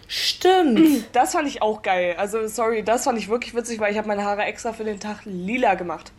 Stimmt. 0.07 1.05
Das 1.13 1.31
fand 1.31 1.47
ich 1.47 1.62
auch 1.62 1.81
geil. 1.81 2.15
Also 2.17 2.47
sorry, 2.47 2.83
das 2.83 3.03
fand 3.05 3.17
ich 3.17 3.29
wirklich 3.29 3.55
witzig, 3.55 3.79
weil 3.79 3.91
ich 3.91 3.97
habe 3.97 4.07
meine 4.07 4.24
Haare 4.24 4.43
extra 4.43 4.74
für 4.74 4.83
den 4.83 5.00
Tag 5.00 5.21
lila 5.25 5.75
gemacht. 5.75 6.12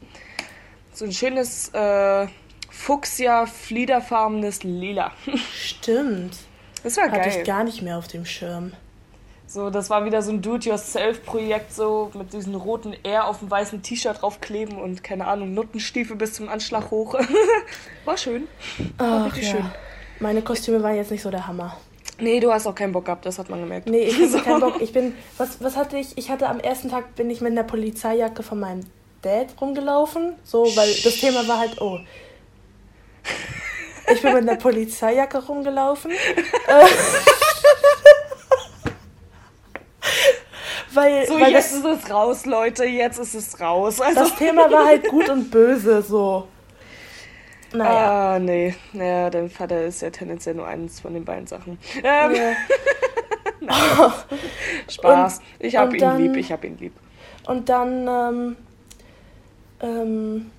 So 0.93 1.05
ein 1.05 1.12
schönes 1.12 1.69
äh, 1.75 2.26
Fuchsia 2.71 3.47
fliederfarbenes 3.47 4.62
Lila. 4.62 5.12
Stimmt. 5.52 6.37
Das 6.83 6.97
war 6.97 7.05
Hatte 7.05 7.28
geil. 7.28 7.37
ich 7.38 7.45
gar 7.45 7.64
nicht 7.64 7.83
mehr 7.83 7.99
auf 7.99 8.07
dem 8.07 8.25
Schirm. 8.25 8.73
So, 9.49 9.71
das 9.71 9.90
war 9.90 10.05
wieder 10.05 10.23
so 10.23 10.33
ein 10.33 10.43
Do-it-yourself-Projekt, 10.43 11.73
so 11.73 12.11
mit 12.14 12.33
diesen 12.33 12.55
roten 12.55 12.95
R 13.05 13.26
auf 13.26 13.38
dem 13.38 13.50
weißen 13.50 13.83
T-Shirt 13.83 14.21
draufkleben 14.21 14.78
und 14.78 15.05
keine 15.05 15.26
Ahnung, 15.26 15.55
Nuttenstiefel 15.55 16.16
bis 16.16 16.35
zum 16.35 16.49
Anschlag 16.49 16.90
hoch. 16.90 17.14
war 18.05 18.16
schön. 18.16 18.49
War 18.99 19.21
Ach, 19.21 19.26
richtig 19.26 19.45
ja. 19.45 19.50
schön. 19.52 19.71
Meine 20.19 20.43
Kostüme 20.43 20.83
waren 20.83 20.97
jetzt 20.97 21.11
nicht 21.11 21.23
so 21.23 21.31
der 21.31 21.47
Hammer. 21.47 21.76
Nee, 22.19 22.41
du 22.41 22.51
hast 22.53 22.67
auch 22.67 22.75
keinen 22.75 22.93
Bock 22.93 23.05
gehabt, 23.07 23.27
das 23.27 23.39
hat 23.39 23.51
man 23.51 23.61
gemerkt. 23.61 23.89
Nee, 23.89 24.05
ich 24.05 24.15
hatte 24.17 24.29
So. 24.31 24.39
keinen 24.41 24.61
Bock. 24.61 24.81
Ich 24.81 24.93
bin, 24.93 25.15
was, 25.37 25.63
was 25.63 25.77
hatte 25.77 25.99
ich? 25.99 26.17
Ich 26.17 26.31
hatte 26.31 26.49
am 26.49 26.61
ersten 26.61 26.91
Tag, 26.91 27.15
bin 27.15 27.29
ich 27.31 27.41
mit 27.41 27.53
einer 27.53 27.65
Polizeijacke 27.65 28.43
von 28.43 28.59
meinem 28.61 28.81
Dad 29.23 29.49
rumgelaufen. 29.61 30.35
So, 30.45 30.65
weil 30.77 30.95
das 31.05 31.17
Thema 31.17 31.47
war 31.47 31.59
halt, 31.59 31.81
oh. 31.81 31.99
Ich 34.13 34.23
bin 34.23 34.33
mit 34.35 34.43
einer 34.43 34.57
Polizeijacke 34.57 35.45
rumgelaufen. 35.45 36.13
Äh, 36.13 36.17
weil, 40.95 41.27
So, 41.27 41.41
weil 41.41 41.53
jetzt 41.53 41.73
das, 41.73 41.79
ist 41.79 42.05
es 42.05 42.11
raus, 42.11 42.47
Leute, 42.47 42.85
jetzt 42.85 43.19
ist 43.19 43.35
es 43.35 43.61
raus. 43.61 44.01
Also, 44.01 44.21
das 44.21 44.37
Thema 44.37 44.71
war 44.71 44.87
halt 44.87 45.09
gut 45.09 45.29
und 45.29 45.51
böse, 45.51 46.03
so. 46.03 46.47
Naja. 47.76 48.35
Ah, 48.35 48.38
nee. 48.38 48.75
Naja, 48.92 49.30
dein 49.30 49.50
Vater 49.50 49.85
ist 49.85 50.02
ja 50.02 50.11
tendenziell 50.11 50.54
nur 50.54 50.66
eins 50.66 51.00
von 51.00 51.14
den 51.14 51.25
beiden 51.25 51.47
Sachen. 51.47 51.78
Ähm, 52.02 52.35
Ja. 52.35 52.52
Spaß. 54.88 55.38
Und- 55.38 55.45
ich 55.59 55.76
hab 55.76 55.92
ihn 55.92 56.00
dann- 56.00 56.18
lieb, 56.23 56.37
ich 56.37 56.52
hab 56.52 56.64
ihn 56.64 56.78
lieb. 56.78 56.92
Und 57.47 57.68
dann 57.68 58.06
ähm, 58.09 58.56
ähm, 59.80 60.50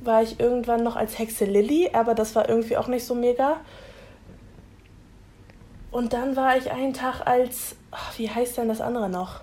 war 0.00 0.22
ich 0.22 0.38
irgendwann 0.38 0.82
noch 0.82 0.96
als 0.96 1.18
Hexe 1.18 1.44
Lilly, 1.44 1.90
aber 1.92 2.14
das 2.14 2.34
war 2.36 2.48
irgendwie 2.48 2.76
auch 2.76 2.86
nicht 2.88 3.04
so 3.04 3.14
mega. 3.14 3.56
Und 5.90 6.12
dann 6.12 6.36
war 6.36 6.56
ich 6.56 6.70
einen 6.70 6.92
Tag 6.94 7.26
als, 7.26 7.74
ach, 7.90 8.18
wie 8.18 8.30
heißt 8.30 8.58
denn 8.58 8.68
das 8.68 8.80
andere 8.80 9.08
noch? 9.08 9.40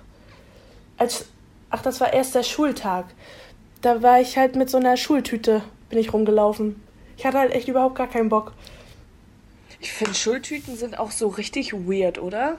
Als, 0.98 1.26
ach, 1.70 1.82
das 1.82 2.00
war 2.00 2.14
erst 2.14 2.36
der 2.36 2.44
Schultag. 2.44 3.06
da 3.82 4.02
war 4.02 4.20
ich 4.22 4.38
halt 4.38 4.56
mit 4.56 4.70
so 4.70 4.78
einer 4.78 4.98
Schultüte, 4.98 5.62
bin 5.90 6.00
ich 6.00 6.14
rumgelaufen. 6.14 6.82
Ich 7.18 7.26
hatte 7.26 7.40
halt 7.40 7.54
echt 7.54 7.68
überhaupt 7.68 7.96
gar 7.96 8.08
keinen 8.08 8.30
Bock. 8.30 8.54
Ich 9.80 9.94
finde, 9.94 10.14
Schultüten 10.16 10.76
sind 10.76 10.98
auch 10.98 11.12
so 11.12 11.28
richtig 11.28 11.74
weird, 11.74 12.20
oder? 12.20 12.58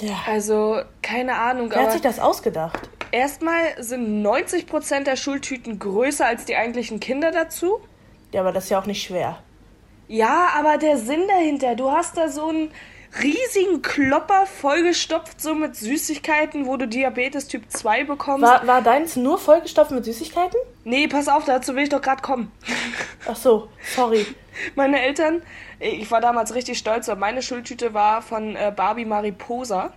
Ja. 0.00 0.24
Also, 0.26 0.80
keine 1.02 1.36
Ahnung. 1.36 1.70
Wer 1.70 1.84
hat 1.84 1.92
sich 1.92 2.02
das 2.02 2.18
ausgedacht? 2.18 2.88
Erstmal 3.12 3.82
sind 3.82 4.24
90% 4.24 5.04
der 5.04 5.16
Schultüten 5.16 5.78
größer 5.78 6.26
als 6.26 6.44
die 6.44 6.56
eigentlichen 6.56 7.00
Kinder 7.00 7.30
dazu. 7.30 7.80
Ja, 8.32 8.40
aber 8.40 8.52
das 8.52 8.64
ist 8.64 8.70
ja 8.70 8.80
auch 8.80 8.86
nicht 8.86 9.02
schwer. 9.02 9.38
Ja, 10.08 10.50
aber 10.56 10.76
der 10.78 10.98
Sinn 10.98 11.22
dahinter, 11.28 11.74
du 11.74 11.90
hast 11.90 12.16
da 12.16 12.28
so 12.28 12.48
einen 12.48 12.70
riesigen 13.22 13.82
Klopper 13.82 14.46
vollgestopft, 14.46 15.40
so 15.40 15.54
mit 15.54 15.76
Süßigkeiten, 15.76 16.66
wo 16.66 16.76
du 16.76 16.86
Diabetes 16.86 17.48
Typ 17.48 17.70
2 17.70 18.04
bekommst. 18.04 18.42
War, 18.42 18.66
war 18.66 18.82
deins 18.82 19.16
nur 19.16 19.38
vollgestopft 19.38 19.90
mit 19.90 20.04
Süßigkeiten? 20.04 20.58
Nee, 20.84 21.08
pass 21.08 21.28
auf, 21.28 21.44
dazu 21.44 21.74
will 21.74 21.84
ich 21.84 21.88
doch 21.88 22.02
gerade 22.02 22.22
kommen. 22.22 22.52
Ach 23.28 23.36
so, 23.36 23.68
sorry. 23.94 24.26
Meine 24.74 25.00
Eltern, 25.02 25.42
ich 25.78 26.10
war 26.10 26.20
damals 26.20 26.54
richtig 26.54 26.78
stolz, 26.78 27.08
weil 27.08 27.16
meine 27.16 27.42
Schultüte 27.42 27.92
war 27.92 28.22
von 28.22 28.56
äh, 28.56 28.72
Barbie 28.74 29.04
Mariposa. 29.04 29.92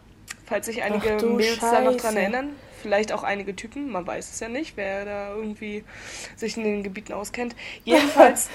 Falls 0.46 0.66
sich 0.66 0.82
einige 0.84 1.26
Mädels 1.26 1.60
da 1.60 1.80
noch 1.80 1.96
dran 1.96 2.18
erinnern. 2.18 2.50
Vielleicht 2.82 3.12
auch 3.12 3.24
einige 3.24 3.56
Typen, 3.56 3.90
man 3.90 4.08
weiß 4.08 4.32
es 4.32 4.40
ja 4.40 4.50
nicht, 4.50 4.78
wer 4.78 5.06
da 5.06 5.36
irgendwie 5.36 5.84
sich 6.36 6.58
in 6.58 6.64
den 6.64 6.84
Gebieten 6.84 7.14
auskennt. 7.14 7.56
Jedenfalls 7.84 8.50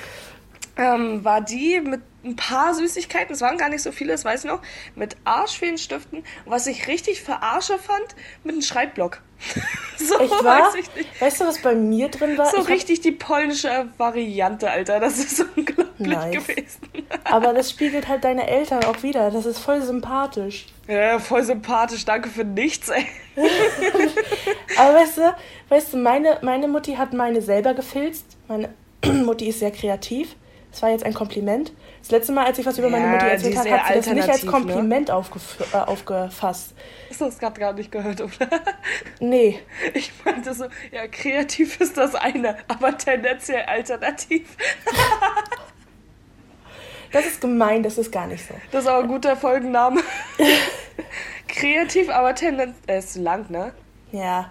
ähm, 0.77 1.25
war 1.25 1.41
die 1.41 1.81
mit 1.81 2.03
ein 2.25 2.37
paar 2.37 2.73
Süßigkeiten, 2.73 3.35
es 3.35 3.43
waren 3.43 3.59
gar 3.59 3.69
nicht 3.69 3.83
so 3.83 3.93
viele, 3.93 4.13
das 4.13 4.25
weiß 4.25 4.45
ich 4.45 4.51
noch, 4.51 4.63
mit 4.95 5.15
Arschfeenstiften. 5.25 6.21
Und 6.21 6.27
was 6.47 6.67
ich 6.67 6.87
richtig 6.87 7.21
verarsche 7.21 7.79
fand, 7.79 8.17
mit 8.45 8.55
einem 8.55 8.63
Schreibblock. 8.63 9.21
so 9.99 10.19
Echt 10.19 10.31
wahr? 10.43 10.69
weiß 10.69 10.75
ich 10.77 10.95
nicht. 10.97 11.21
Weißt 11.21 11.41
du, 11.43 11.45
was 11.45 11.59
bei 11.61 11.75
mir 11.75 12.09
drin 12.09 12.39
war? 12.39 12.47
So 12.47 12.57
Ich 12.57 12.63
hab- 12.63 12.69
richtig 12.71 13.03
die 13.03 13.13
polnische 13.13 13.89
Variante, 13.99 14.71
Alter. 14.71 15.01
Das 15.01 15.19
ist 15.19 15.45
unglaublich 15.57 15.85
Nice. 15.99 16.33
gewesen. 16.33 16.81
Aber 17.25 17.53
das 17.53 17.69
spiegelt 17.71 18.09
halt 18.09 18.25
deine 18.25 18.47
Eltern 18.49 18.85
auch 18.85 19.03
wieder. 19.03 19.31
Das 19.31 19.45
ist 19.45 19.59
voll 19.59 19.83
sympathisch. 19.83 20.65
Ja, 20.89 21.19
voll 21.19 21.43
sympathisch. 21.43 22.07
Danke 22.07 22.31
für 22.31 22.45
nichts, 22.45 22.89
ey. 22.89 23.07
Aber 24.79 24.95
weißt 24.99 25.19
du, 25.19 25.35
weißt 25.69 25.93
du, 25.93 25.97
meine, 25.99 26.39
meine 26.43 26.69
Mutti 26.69 26.95
hat 26.95 27.13
meine 27.13 27.43
selber 27.43 27.75
gefilzt. 27.75 28.25
Meine 28.49 28.71
Mutti 29.25 29.49
ist 29.49 29.59
sehr 29.61 29.71
kreativ. 29.71 30.37
Das 30.75 30.83
war 30.83 30.91
jetzt 30.91 31.05
ein 31.05 31.15
Kompliment. 31.15 31.71
Das 32.01 32.11
letzte 32.11 32.33
Mal, 32.33 32.47
als 32.47 32.59
ich 32.59 32.67
was 32.67 32.77
über 32.79 32.91
meine 32.91 33.05
Ja, 33.05 33.13
Mutti 33.13 33.27
erzählt 33.27 33.57
habe, 33.59 33.71
hat 33.71 33.87
sie 33.87 33.95
das 33.95 34.07
nicht 34.09 34.29
als 34.29 34.43
ne? 34.43 34.51
Kompliment 34.51 35.09
aufgef 35.09 35.73
äh, 35.73 35.77
aufgefasst. 35.77 36.75
Hast 37.09 37.21
du 37.21 37.27
das 37.27 37.39
gerade 37.39 37.61
gar 37.61 37.73
nicht 37.75 37.93
gehört, 37.93 38.21
oder? 38.21 38.33
Nee. 39.21 39.61
Ich 39.95 40.11
meinte 40.25 40.53
so, 40.53 40.65
ja, 40.91 41.07
kreativ 41.07 41.81
ist 41.81 41.97
das 41.97 42.17
eine, 42.17 42.57
aber 42.67 42.99
tendenziell 42.99 43.63
alternativ. 43.63 44.57
Das 47.13 47.25
ist 47.25 47.41
gemein, 47.41 47.85
das 47.85 47.97
ist 47.97 48.11
gar 48.11 48.27
nicht 48.27 48.45
so. 48.45 48.55
Das 48.73 48.83
ist 48.83 48.91
auch 48.91 49.05
ein 49.05 49.07
guter 49.07 49.37
Folgenname. 49.37 50.01
kreativ, 51.47 52.11
aber 52.11 52.35
tendenziell. 52.35 52.97
Äh, 52.97 52.99
ist 52.99 53.15
lang, 53.15 53.49
ne? 53.49 53.73
Ja. 54.11 54.51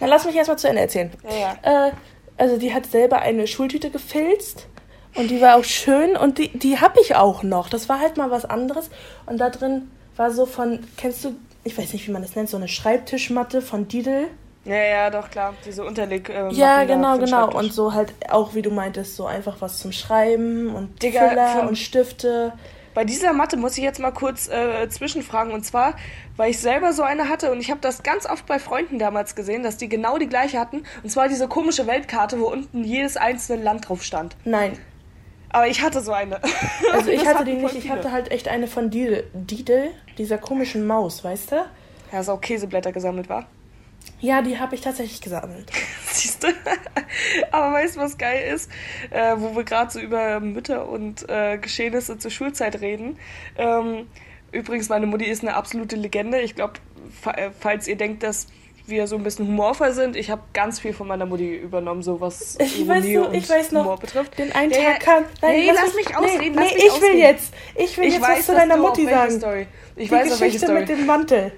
Dann 0.00 0.08
lass 0.08 0.24
mich 0.24 0.34
erstmal 0.34 0.58
zu 0.58 0.66
Ende 0.66 0.82
erzählen. 0.82 1.12
Ja, 1.22 1.56
ja. 1.62 1.86
Äh, 1.86 1.92
also 2.36 2.58
die 2.58 2.74
hat 2.74 2.86
selber 2.86 3.20
eine 3.20 3.46
Schultüte 3.46 3.90
gefilzt 3.90 4.66
und 5.14 5.30
die 5.30 5.40
war 5.40 5.56
auch 5.56 5.64
schön 5.64 6.16
und 6.16 6.38
die, 6.38 6.56
die 6.56 6.80
habe 6.80 6.98
ich 7.00 7.14
auch 7.16 7.42
noch. 7.42 7.68
Das 7.68 7.88
war 7.88 8.00
halt 8.00 8.16
mal 8.16 8.30
was 8.30 8.44
anderes 8.44 8.90
und 9.26 9.38
da 9.38 9.50
drin 9.50 9.90
war 10.16 10.30
so 10.30 10.46
von, 10.46 10.80
kennst 10.96 11.24
du, 11.24 11.34
ich 11.64 11.76
weiß 11.76 11.92
nicht, 11.92 12.06
wie 12.06 12.12
man 12.12 12.22
das 12.22 12.34
nennt, 12.36 12.48
so 12.48 12.56
eine 12.56 12.68
Schreibtischmatte 12.68 13.62
von 13.62 13.88
Didel. 13.88 14.28
Ja, 14.64 14.76
ja, 14.76 15.10
doch, 15.10 15.28
klar. 15.30 15.54
Diese 15.66 15.84
Unterleg. 15.84 16.28
Äh, 16.28 16.50
Ja, 16.52 16.84
genau, 16.84 17.18
genau. 17.18 17.50
Und 17.50 17.72
so 17.72 17.94
halt 17.94 18.12
auch, 18.30 18.54
wie 18.54 18.62
du 18.62 18.70
meintest, 18.70 19.16
so 19.16 19.26
einfach 19.26 19.56
was 19.60 19.78
zum 19.80 19.90
Schreiben 19.90 20.72
und 20.72 21.02
Digga, 21.02 21.28
Füller 21.28 21.68
und 21.68 21.76
Stifte. 21.76 22.52
Bei 22.94 23.04
dieser 23.04 23.32
Matte 23.32 23.56
muss 23.56 23.76
ich 23.78 23.82
jetzt 23.82 23.98
mal 23.98 24.12
kurz 24.12 24.48
äh, 24.48 24.88
zwischenfragen. 24.88 25.52
Und 25.52 25.64
zwar, 25.64 25.94
weil 26.36 26.50
ich 26.50 26.60
selber 26.60 26.92
so 26.92 27.02
eine 27.02 27.28
hatte 27.28 27.50
und 27.50 27.58
ich 27.58 27.70
habe 27.70 27.80
das 27.80 28.02
ganz 28.02 28.26
oft 28.26 28.46
bei 28.46 28.58
Freunden 28.58 28.98
damals 28.98 29.34
gesehen, 29.34 29.62
dass 29.62 29.78
die 29.78 29.88
genau 29.88 30.18
die 30.18 30.28
gleiche 30.28 30.60
hatten. 30.60 30.84
Und 31.02 31.10
zwar 31.10 31.28
diese 31.28 31.48
komische 31.48 31.86
Weltkarte, 31.88 32.38
wo 32.38 32.46
unten 32.46 32.84
jedes 32.84 33.16
einzelne 33.16 33.64
Land 33.64 33.88
drauf 33.88 34.04
stand. 34.04 34.36
Nein, 34.44 34.78
Aber 35.52 35.66
ich 35.68 35.82
hatte 35.82 36.00
so 36.00 36.12
eine. 36.12 36.40
also 36.92 37.10
ich 37.10 37.26
hatte 37.26 37.44
die 37.44 37.54
nicht, 37.54 37.74
ich 37.74 37.90
hatte 37.90 38.10
halt 38.10 38.30
echt 38.30 38.48
eine 38.48 38.66
von 38.66 38.90
Didel, 38.90 39.24
Didel 39.34 39.90
dieser 40.18 40.38
komischen 40.38 40.86
Maus, 40.86 41.22
weißt 41.22 41.52
du? 41.52 41.56
Ja, 41.56 42.18
dass 42.18 42.28
auch 42.28 42.40
Käseblätter 42.40 42.92
gesammelt 42.92 43.28
war. 43.28 43.46
Ja, 44.20 44.42
die 44.42 44.58
habe 44.58 44.74
ich 44.74 44.80
tatsächlich 44.80 45.20
gesammelt. 45.20 45.70
Siehst 46.12 46.42
du? 46.42 46.48
Aber 47.50 47.74
weißt 47.74 47.96
du, 47.96 48.00
was 48.00 48.18
geil 48.18 48.52
ist? 48.52 48.70
Äh, 49.10 49.34
wo 49.36 49.54
wir 49.56 49.64
gerade 49.64 49.90
so 49.90 50.00
über 50.00 50.40
Mütter 50.40 50.88
und 50.88 51.28
äh, 51.28 51.58
Geschehnisse 51.58 52.18
zur 52.18 52.30
Schulzeit 52.30 52.80
reden. 52.80 53.18
Ähm, 53.56 54.06
übrigens, 54.52 54.88
meine 54.88 55.06
Mutti 55.06 55.24
ist 55.24 55.42
eine 55.42 55.54
absolute 55.54 55.96
Legende. 55.96 56.40
Ich 56.40 56.54
glaube, 56.54 56.74
falls 57.58 57.88
ihr 57.88 57.96
denkt, 57.96 58.22
dass 58.22 58.46
wir 58.92 59.06
so 59.08 59.16
ein 59.16 59.24
bisschen 59.24 59.48
humorvoll 59.48 59.90
sind, 59.92 60.14
ich 60.14 60.30
habe 60.30 60.42
ganz 60.52 60.78
viel 60.78 60.92
von 60.92 61.08
meiner 61.08 61.26
Mutti 61.26 61.56
übernommen, 61.56 62.02
so 62.02 62.20
was 62.20 62.56
Ich 62.60 62.86
weiß, 62.86 63.04
Ironie 63.04 63.26
und 63.28 63.34
ich 63.34 63.50
weiß 63.50 63.72
noch, 63.72 63.80
Humor 63.82 63.98
betrifft. 63.98 64.38
den 64.38 64.52
einen 64.52 64.70
Ja, 64.70 64.78
ja. 64.78 64.90
Tag 64.92 65.00
kam. 65.00 65.24
Nee, 65.42 65.70
lass 65.74 65.94
mich 65.94 66.16
ausreden, 66.16 66.38
Nee, 66.40 66.52
lass 66.54 66.64
nee 66.68 66.74
mich 66.74 66.76
ich 66.76 66.82
will 66.84 66.92
ausreden. 66.92 67.18
jetzt. 67.18 67.54
Ich 67.74 67.98
will 67.98 68.04
Ich 68.06 68.12
jetzt 68.14 68.22
weiß, 68.22 68.38
was 68.38 68.46
zu 68.46 68.52
deiner 68.54 68.76
Mutti 68.76 69.06
welche 69.06 69.18
sagen. 69.18 69.38
Story. 69.38 69.66
Ich 69.96 70.08
Die 70.08 70.14
weiß 70.14 70.32
auf 70.32 70.40
welche 70.40 70.44
Geschichte 70.58 70.66
Story. 70.66 70.80
mit 70.80 70.88
dem 70.88 71.06
Mantel. 71.06 71.52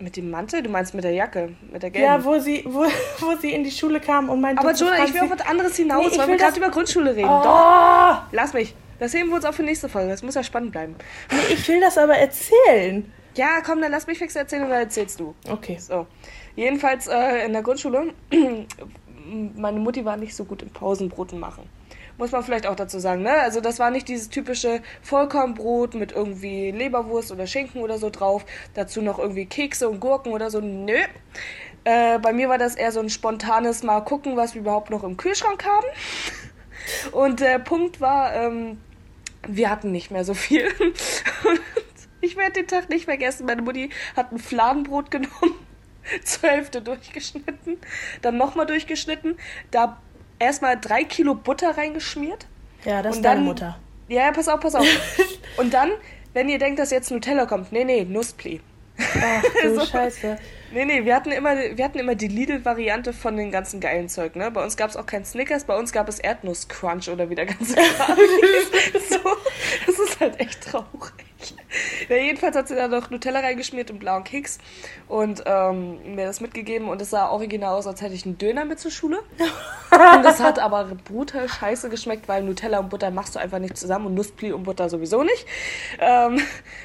mit 0.00 0.16
dem 0.16 0.30
Mantel? 0.30 0.62
Du 0.62 0.70
meinst 0.70 0.94
mit 0.94 1.02
der 1.04 1.12
Jacke, 1.12 1.50
mit 1.72 1.82
der 1.82 1.90
gelben? 1.90 2.06
Ja, 2.06 2.24
wo 2.24 2.38
sie, 2.38 2.64
wo, 2.66 2.84
wo 3.18 3.36
sie 3.40 3.52
in 3.52 3.64
die 3.64 3.70
Schule 3.70 3.98
kam 4.00 4.28
und 4.30 4.40
meinte 4.40 4.60
Aber 4.62 4.72
Jonah, 4.72 5.04
ich 5.04 5.12
will 5.14 5.22
auf 5.22 5.30
was 5.30 5.40
anderes 5.46 5.76
hinaus, 5.76 6.02
Nee, 6.06 6.12
ich 6.12 6.18
weil 6.18 6.26
will 6.28 6.34
wir 6.34 6.38
gerade 6.38 6.56
über 6.58 6.70
Grundschule 6.70 7.16
reden. 7.16 7.28
Oh, 7.28 7.42
Doch, 7.42 8.22
lass 8.32 8.52
mich. 8.52 8.74
Das 9.00 9.14
heben 9.14 9.28
wir 9.28 9.36
uns 9.36 9.44
auf 9.44 9.54
für 9.54 9.62
nächste 9.62 9.88
Folge. 9.88 10.10
Das 10.10 10.22
muss 10.22 10.34
ja 10.34 10.42
spannend 10.42 10.72
bleiben. 10.72 10.96
nee, 11.30 11.52
ich 11.54 11.66
will 11.68 11.80
das 11.80 11.96
aber 11.98 12.14
erzählen. 12.16 13.12
Ja, 13.38 13.60
komm, 13.64 13.80
dann 13.80 13.92
lass 13.92 14.08
mich 14.08 14.18
fix 14.18 14.34
erzählen 14.34 14.64
und 14.64 14.70
dann 14.70 14.80
erzählst 14.80 15.20
du. 15.20 15.32
Okay. 15.48 15.78
So. 15.78 16.08
Jedenfalls 16.56 17.06
äh, 17.06 17.46
in 17.46 17.52
der 17.52 17.62
Grundschule, 17.62 18.12
meine 19.54 19.78
Mutti 19.78 20.04
war 20.04 20.16
nicht 20.16 20.34
so 20.34 20.44
gut 20.44 20.60
im 20.62 20.70
Pausenbroten 20.70 21.38
machen. 21.38 21.62
Muss 22.16 22.32
man 22.32 22.42
vielleicht 22.42 22.66
auch 22.66 22.74
dazu 22.74 22.98
sagen, 22.98 23.22
ne? 23.22 23.30
Also 23.30 23.60
das 23.60 23.78
war 23.78 23.92
nicht 23.92 24.08
dieses 24.08 24.28
typische 24.28 24.82
Vollkornbrot 25.02 25.94
mit 25.94 26.10
irgendwie 26.10 26.72
Leberwurst 26.72 27.30
oder 27.30 27.46
Schinken 27.46 27.80
oder 27.80 27.98
so 27.98 28.10
drauf. 28.10 28.44
Dazu 28.74 29.02
noch 29.02 29.20
irgendwie 29.20 29.46
Kekse 29.46 29.88
und 29.88 30.00
Gurken 30.00 30.32
oder 30.32 30.50
so. 30.50 30.60
Nö. 30.60 30.98
Äh, 31.84 32.18
bei 32.18 32.32
mir 32.32 32.48
war 32.48 32.58
das 32.58 32.74
eher 32.74 32.90
so 32.90 32.98
ein 32.98 33.08
spontanes 33.08 33.84
Mal 33.84 34.00
gucken, 34.00 34.36
was 34.36 34.54
wir 34.54 34.62
überhaupt 34.62 34.90
noch 34.90 35.04
im 35.04 35.16
Kühlschrank 35.16 35.64
haben. 35.64 35.86
Und 37.12 37.38
der 37.38 37.60
Punkt 37.60 38.00
war, 38.00 38.34
ähm, 38.34 38.80
wir 39.46 39.70
hatten 39.70 39.92
nicht 39.92 40.10
mehr 40.10 40.24
so 40.24 40.34
viel. 40.34 40.68
Ich 42.20 42.36
werde 42.36 42.52
den 42.52 42.66
Tag 42.66 42.88
nicht 42.88 43.04
vergessen. 43.04 43.46
Meine 43.46 43.62
Mutti 43.62 43.90
hat 44.16 44.32
ein 44.32 44.38
Fladenbrot 44.38 45.10
genommen, 45.10 45.54
zur 46.24 46.48
Hälfte 46.48 46.80
durchgeschnitten, 46.82 47.78
dann 48.22 48.36
nochmal 48.36 48.66
durchgeschnitten, 48.66 49.36
da 49.70 50.00
erstmal 50.38 50.78
drei 50.80 51.04
Kilo 51.04 51.34
Butter 51.34 51.76
reingeschmiert. 51.76 52.46
Ja, 52.84 53.02
das 53.02 53.16
ist 53.16 53.24
deine 53.24 53.36
dann- 53.36 53.44
Mutter. 53.44 53.78
Ja, 54.08 54.22
ja, 54.24 54.32
pass 54.32 54.48
auf, 54.48 54.58
pass 54.60 54.74
auf. 54.74 54.86
Und 55.58 55.74
dann, 55.74 55.90
wenn 56.32 56.48
ihr 56.48 56.58
denkt, 56.58 56.78
dass 56.78 56.90
jetzt 56.90 57.10
Nutella 57.10 57.44
kommt, 57.44 57.72
nee, 57.72 57.84
nee, 57.84 58.04
Nusspli. 58.04 58.60
Ach 58.98 59.42
du 59.62 59.74
So. 59.80 59.84
Scheiße. 59.84 60.38
Nee, 60.72 60.84
nee, 60.86 61.04
wir 61.04 61.14
hatten 61.14 61.30
immer, 61.30 61.54
wir 61.56 61.84
hatten 61.84 61.98
immer 61.98 62.14
die 62.14 62.28
Lidl-Variante 62.28 63.12
von 63.12 63.36
den 63.36 63.50
ganzen 63.50 63.80
geilen 63.80 64.08
Zeug, 64.08 64.34
ne? 64.36 64.50
Bei 64.50 64.62
uns 64.64 64.76
gab 64.76 64.88
es 64.90 64.96
auch 64.96 65.06
kein 65.06 65.24
Snickers, 65.26 65.64
bei 65.64 65.78
uns 65.78 65.92
gab 65.92 66.08
es 66.08 66.18
Erdnuss-Crunch 66.20 67.08
oder 67.10 67.28
wie 67.30 67.34
der 67.34 67.46
ganze 67.46 67.74
so, 69.08 69.18
ist 70.18 70.20
halt 70.20 70.40
echt 70.40 70.62
traurig. 70.64 71.24
Ja, 72.08 72.16
jedenfalls 72.16 72.56
hat 72.56 72.68
sie 72.68 72.74
da 72.74 72.88
noch 72.88 73.10
Nutella 73.10 73.40
reingeschmiert 73.40 73.90
und 73.90 73.98
blauen 73.98 74.24
Keks 74.24 74.58
und 75.06 75.42
ähm, 75.46 76.14
mir 76.14 76.26
das 76.26 76.40
mitgegeben 76.40 76.88
und 76.88 77.00
es 77.00 77.10
sah 77.10 77.28
original 77.28 77.76
aus, 77.76 77.86
als 77.86 78.02
hätte 78.02 78.14
ich 78.14 78.24
einen 78.24 78.38
Döner 78.38 78.64
mit 78.64 78.80
zur 78.80 78.90
Schule. 78.90 79.18
Und 79.90 80.24
das 80.24 80.40
hat 80.40 80.58
aber 80.58 80.84
brutal 80.84 81.48
scheiße 81.48 81.88
geschmeckt, 81.90 82.28
weil 82.28 82.42
Nutella 82.42 82.78
und 82.78 82.88
Butter 82.88 83.10
machst 83.10 83.36
du 83.36 83.38
einfach 83.38 83.58
nicht 83.58 83.76
zusammen 83.76 84.06
und 84.06 84.14
Nusspli 84.14 84.52
und 84.52 84.64
Butter 84.64 84.88
sowieso 84.88 85.22
nicht. 85.22 85.46
Ähm, 86.00 86.40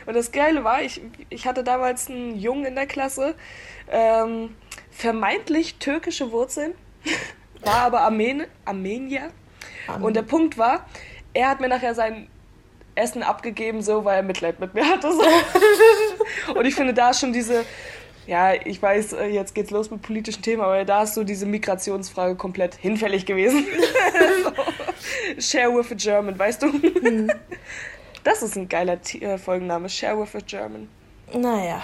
und 0.06 0.15
das 0.15 0.32
Geile 0.32 0.63
war, 0.63 0.82
ich, 0.82 1.02
ich 1.30 1.48
hatte 1.48 1.63
damals 1.63 2.10
einen 2.10 2.38
Jungen 2.38 2.65
in 2.65 2.76
der 2.76 2.86
Klasse, 2.86 3.36
ähm, 3.89 4.56
vermeintlich 4.91 5.76
türkische 5.76 6.32
Wurzeln, 6.32 6.76
war 7.62 7.82
aber 7.82 8.02
Armen 8.02 8.46
Armenier. 8.65 9.30
Und 10.02 10.15
der 10.15 10.22
Punkt 10.22 10.58
war, 10.58 10.86
er 11.34 11.50
hat 11.50 11.60
mir 11.60 11.67
nachher 11.67 11.96
sein 11.96 12.30
Essen 12.96 13.24
abgegeben, 13.24 13.82
so, 13.82 14.06
weil 14.06 14.18
er 14.18 14.24
Mitleid 14.24 14.60
mit 14.60 14.74
mir 14.74 14.86
hatte. 14.86 15.12
So. 15.12 16.54
Und 16.54 16.66
ich 16.66 16.76
finde, 16.76 16.94
da 16.94 17.14
schon 17.14 17.34
diese, 17.34 17.66
ja, 18.28 18.54
ich 18.54 18.82
weiß, 18.82 19.14
äh, 19.14 19.26
jetzt 19.26 19.56
geht's 19.56 19.72
los 19.72 19.92
mit 19.92 20.02
politischen 20.02 20.42
Themen, 20.42 20.62
aber 20.62 20.86
da 20.86 21.04
ist 21.04 21.16
so 21.16 21.24
diese 21.24 21.46
Migrationsfrage 21.46 22.36
komplett 22.36 22.76
hinfällig 22.76 23.26
gewesen. 23.26 23.66
so. 24.44 24.52
Share 25.42 25.76
with 25.76 25.92
a 25.92 25.96
German, 25.96 26.38
weißt 26.38 26.64
du? 26.64 26.72
Das 28.24 28.42
ist 28.42 28.56
ein 28.56 28.70
geiler 28.70 29.02
T 29.02 29.20
äh, 29.20 29.38
Folgenname, 29.38 29.90
Share 29.90 30.20
with 30.20 30.36
a 30.36 30.40
German. 30.46 30.88
Naja. 31.34 31.82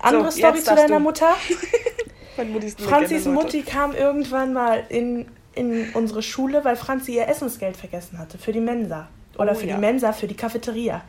Andere 0.00 0.32
So, 0.32 0.38
Story 0.38 0.60
zu 0.60 0.74
deiner 0.74 0.98
du. 0.98 1.00
Mutter. 1.00 1.34
Franzis 2.78 3.26
Mutti 3.26 3.62
kam 3.62 3.94
irgendwann 3.94 4.52
mal 4.52 4.84
in, 4.88 5.26
in 5.54 5.90
unsere 5.94 6.22
Schule, 6.22 6.64
weil 6.64 6.76
Franzi 6.76 7.14
ihr 7.14 7.28
Essensgeld 7.28 7.76
vergessen 7.76 8.18
hatte 8.18 8.38
für 8.38 8.52
die 8.52 8.60
Mensa. 8.60 9.08
Oder 9.38 9.52
oh, 9.52 9.54
für 9.54 9.66
ja. 9.66 9.74
die 9.74 9.80
Mensa, 9.80 10.12
für 10.12 10.26
die 10.26 10.36
Cafeteria. 10.36 11.02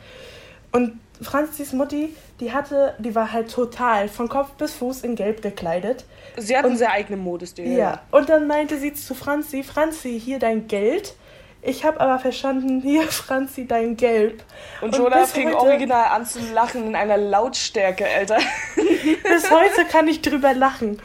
Und 0.72 0.98
Franzis 1.22 1.72
Mutti, 1.72 2.14
die 2.40 2.52
hatte, 2.52 2.94
die 2.98 3.14
war 3.14 3.32
halt 3.32 3.50
total 3.50 4.08
von 4.08 4.28
Kopf 4.28 4.52
bis 4.52 4.74
Fuß 4.74 5.02
in 5.02 5.14
Gelb 5.14 5.42
gekleidet. 5.42 6.04
Sie 6.36 6.56
hat 6.56 6.64
einen 6.64 6.76
sehr 6.76 6.90
eigenen 6.90 7.20
Modestil. 7.20 7.76
Ja. 7.76 8.02
Und 8.10 8.28
dann 8.28 8.46
meinte 8.46 8.78
sie 8.78 8.92
zu 8.92 9.14
Franzi, 9.14 9.62
Franzi, 9.62 10.20
hier 10.20 10.38
dein 10.38 10.66
Geld. 10.66 11.14
Ich 11.62 11.84
habe 11.84 12.00
aber 12.00 12.18
verstanden, 12.18 12.82
hier, 12.82 13.02
Franzi, 13.08 13.66
dein 13.66 13.96
Gelb. 13.96 14.42
Und 14.80 14.96
Jonah 14.96 15.26
fing 15.26 15.48
heute, 15.48 15.58
original 15.58 16.06
an 16.08 16.26
zu 16.26 16.40
lachen 16.52 16.88
in 16.88 16.96
einer 16.96 17.16
Lautstärke, 17.16 18.06
Alter. 18.06 18.38
bis 18.76 19.50
heute 19.50 19.84
kann 19.90 20.08
ich 20.08 20.20
drüber 20.20 20.52
lachen. 20.54 21.00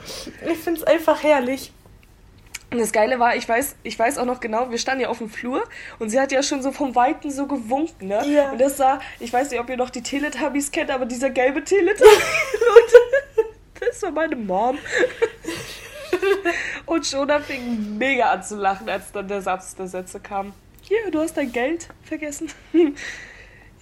Ich 0.52 0.58
finde 0.58 0.82
es 0.82 0.86
einfach 0.86 1.24
herrlich. 1.24 1.72
Und 2.72 2.78
das 2.78 2.92
Geile 2.92 3.20
war, 3.20 3.36
ich 3.36 3.50
weiß, 3.50 3.78
ich 3.82 3.98
weiß 3.98 4.20
auch 4.20 4.26
noch 4.26 4.40
genau, 4.40 4.70
wir 4.70 4.78
standen 4.78 5.02
ja 5.02 5.10
auf 5.10 5.18
dem 5.18 5.30
Flur 5.30 5.64
und 5.98 6.10
sie 6.10 6.20
hat 6.20 6.32
ja 6.32 6.44
schon 6.44 6.62
so 6.62 6.72
vom 6.72 6.94
Weiten 6.94 7.32
so 7.32 7.48
gewunken, 7.48 8.08
ne? 8.08 8.24
Ja. 8.28 8.52
Und 8.52 8.62
das 8.62 8.78
sah, 8.78 9.00
ich 9.20 9.34
weiß 9.34 9.50
nicht, 9.50 9.60
ob 9.60 9.70
ihr 9.70 9.78
noch 9.78 9.90
die 9.90 10.04
Teletubbies 10.04 10.72
kennt, 10.72 10.92
aber 10.92 11.06
dieser 11.06 11.32
gelbe 11.32 11.64
Teletubby, 11.64 12.04
Leute, 12.08 13.50
das 13.80 14.04
war 14.04 14.12
meine 14.12 14.36
Mom. 14.36 14.78
und 16.86 17.06
Shona 17.06 17.40
fing 17.40 17.98
mega 17.98 18.30
an 18.30 18.44
zu 18.44 18.56
lachen, 18.56 18.88
als 18.88 19.12
dann 19.12 19.28
der 19.28 19.42
Satz 19.42 19.76
der 19.76 19.88
Sätze 19.88 20.20
kam. 20.20 20.54
Hier, 20.82 21.10
du 21.12 21.20
hast 21.20 21.38
dein 21.38 21.52
Geld 21.52 21.90
vergessen. 22.04 22.50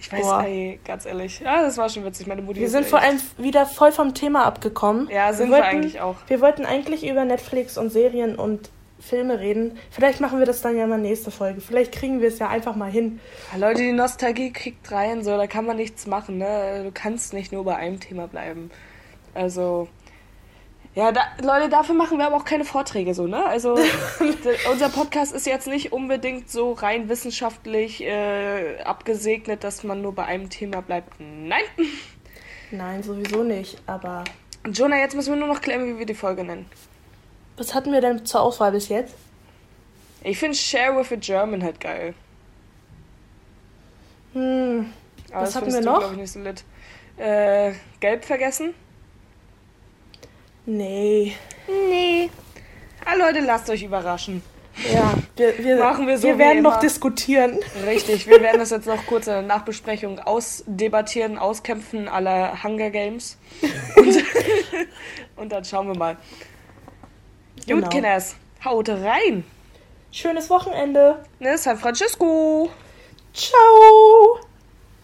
Ich 0.00 0.12
weiß, 0.12 0.22
Boah. 0.22 0.44
ey, 0.44 0.78
ganz 0.84 1.06
ehrlich. 1.06 1.40
Ja, 1.40 1.60
das 1.60 1.76
war 1.76 1.88
schon 1.88 2.04
witzig, 2.04 2.28
meine 2.28 2.40
Mutti. 2.40 2.60
Wir 2.60 2.70
sind 2.70 2.86
vor 2.86 3.00
allem 3.00 3.18
wieder 3.36 3.66
voll 3.66 3.90
vom 3.90 4.14
Thema 4.14 4.44
abgekommen. 4.44 5.08
Ja, 5.10 5.32
sind 5.32 5.48
wir, 5.48 5.56
wollten, 5.56 5.64
wir 5.64 5.70
eigentlich 5.70 6.00
auch. 6.00 6.14
Wir 6.28 6.40
wollten 6.40 6.64
eigentlich 6.64 7.04
über 7.04 7.24
Netflix 7.24 7.76
und 7.76 7.90
Serien 7.90 8.36
und 8.36 8.70
Filme 9.00 9.38
reden. 9.38 9.78
Vielleicht 9.90 10.20
machen 10.20 10.38
wir 10.38 10.46
das 10.46 10.60
dann 10.60 10.76
ja 10.76 10.86
mal 10.86 10.98
nächste 10.98 11.30
Folge. 11.30 11.60
Vielleicht 11.60 11.92
kriegen 11.92 12.20
wir 12.20 12.28
es 12.28 12.38
ja 12.38 12.48
einfach 12.48 12.76
mal 12.76 12.90
hin. 12.90 13.20
Leute, 13.56 13.82
die 13.82 13.92
Nostalgie 13.92 14.52
kriegt 14.52 14.90
rein, 14.90 15.22
so, 15.22 15.36
da 15.36 15.46
kann 15.46 15.64
man 15.64 15.76
nichts 15.76 16.06
machen, 16.06 16.38
ne? 16.38 16.82
Du 16.84 16.90
kannst 16.92 17.32
nicht 17.32 17.52
nur 17.52 17.64
bei 17.64 17.76
einem 17.76 18.00
Thema 18.00 18.26
bleiben. 18.26 18.70
Also, 19.34 19.88
ja, 20.94 21.12
da, 21.12 21.20
Leute, 21.40 21.68
dafür 21.68 21.94
machen 21.94 22.18
wir 22.18 22.26
aber 22.26 22.36
auch 22.36 22.44
keine 22.44 22.64
Vorträge 22.64 23.14
so, 23.14 23.26
ne? 23.26 23.44
Also, 23.46 23.78
unser 24.72 24.88
Podcast 24.88 25.32
ist 25.32 25.46
jetzt 25.46 25.68
nicht 25.68 25.92
unbedingt 25.92 26.50
so 26.50 26.72
rein 26.72 27.08
wissenschaftlich 27.08 28.02
äh, 28.02 28.80
abgesegnet, 28.82 29.62
dass 29.62 29.84
man 29.84 30.02
nur 30.02 30.14
bei 30.14 30.24
einem 30.24 30.50
Thema 30.50 30.80
bleibt. 30.82 31.14
Nein! 31.20 31.62
Nein, 32.70 33.02
sowieso 33.02 33.44
nicht, 33.44 33.80
aber. 33.86 34.24
Jonah, 34.70 34.98
jetzt 34.98 35.14
müssen 35.14 35.32
wir 35.32 35.38
nur 35.38 35.48
noch 35.48 35.62
klären, 35.62 35.86
wie 35.86 35.98
wir 35.98 36.06
die 36.06 36.14
Folge 36.14 36.44
nennen. 36.44 36.66
Was 37.58 37.74
hatten 37.74 37.92
wir 37.92 38.00
denn 38.00 38.24
zur 38.24 38.40
Auswahl 38.40 38.72
bis 38.72 38.88
jetzt? 38.88 39.14
Ich 40.22 40.38
finde 40.38 40.56
Share 40.56 40.96
with 40.96 41.12
a 41.12 41.16
German 41.16 41.62
halt 41.62 41.80
geil. 41.80 42.14
Hm. 44.32 44.92
Aber 45.32 45.42
Was 45.42 45.54
hatten 45.56 45.72
wir 45.72 45.80
noch? 45.80 46.00
Du, 46.00 46.12
ich, 46.12 46.16
nicht 46.16 46.32
so 46.32 46.40
lit. 46.40 46.64
Äh, 47.16 47.72
Gelb 48.00 48.24
vergessen? 48.24 48.74
Nee. 50.66 51.34
Nee. 51.66 52.30
Ah, 53.04 53.14
Leute, 53.14 53.40
lasst 53.40 53.68
euch 53.70 53.82
überraschen. 53.82 54.42
Ja, 54.92 55.14
wir, 55.36 55.58
wir, 55.58 55.76
Machen 55.76 56.06
wir, 56.06 56.18
so 56.18 56.28
wir 56.28 56.38
werden 56.38 56.62
noch 56.62 56.78
diskutieren. 56.78 57.58
Richtig, 57.84 58.28
wir 58.28 58.40
werden 58.40 58.60
das 58.60 58.70
jetzt 58.70 58.86
noch 58.86 59.04
kurz 59.06 59.26
in 59.26 59.32
der 59.32 59.42
Nachbesprechung 59.42 60.20
ausdebattieren, 60.20 61.36
auskämpfen 61.36 62.06
aller 62.06 62.62
Hunger 62.62 62.90
Games. 62.90 63.38
Und, 63.96 64.22
und 65.36 65.50
dann 65.50 65.64
schauen 65.64 65.88
wir 65.88 65.96
mal. 65.96 66.16
Gut, 67.68 67.76
genau. 67.76 67.88
Kinders, 67.88 68.36
haut 68.64 68.88
rein. 68.88 69.44
Schönes 70.10 70.48
Wochenende. 70.48 71.22
Ne, 71.38 71.58
San 71.58 71.76
Francisco. 71.76 72.70
Ciao. 73.34 74.40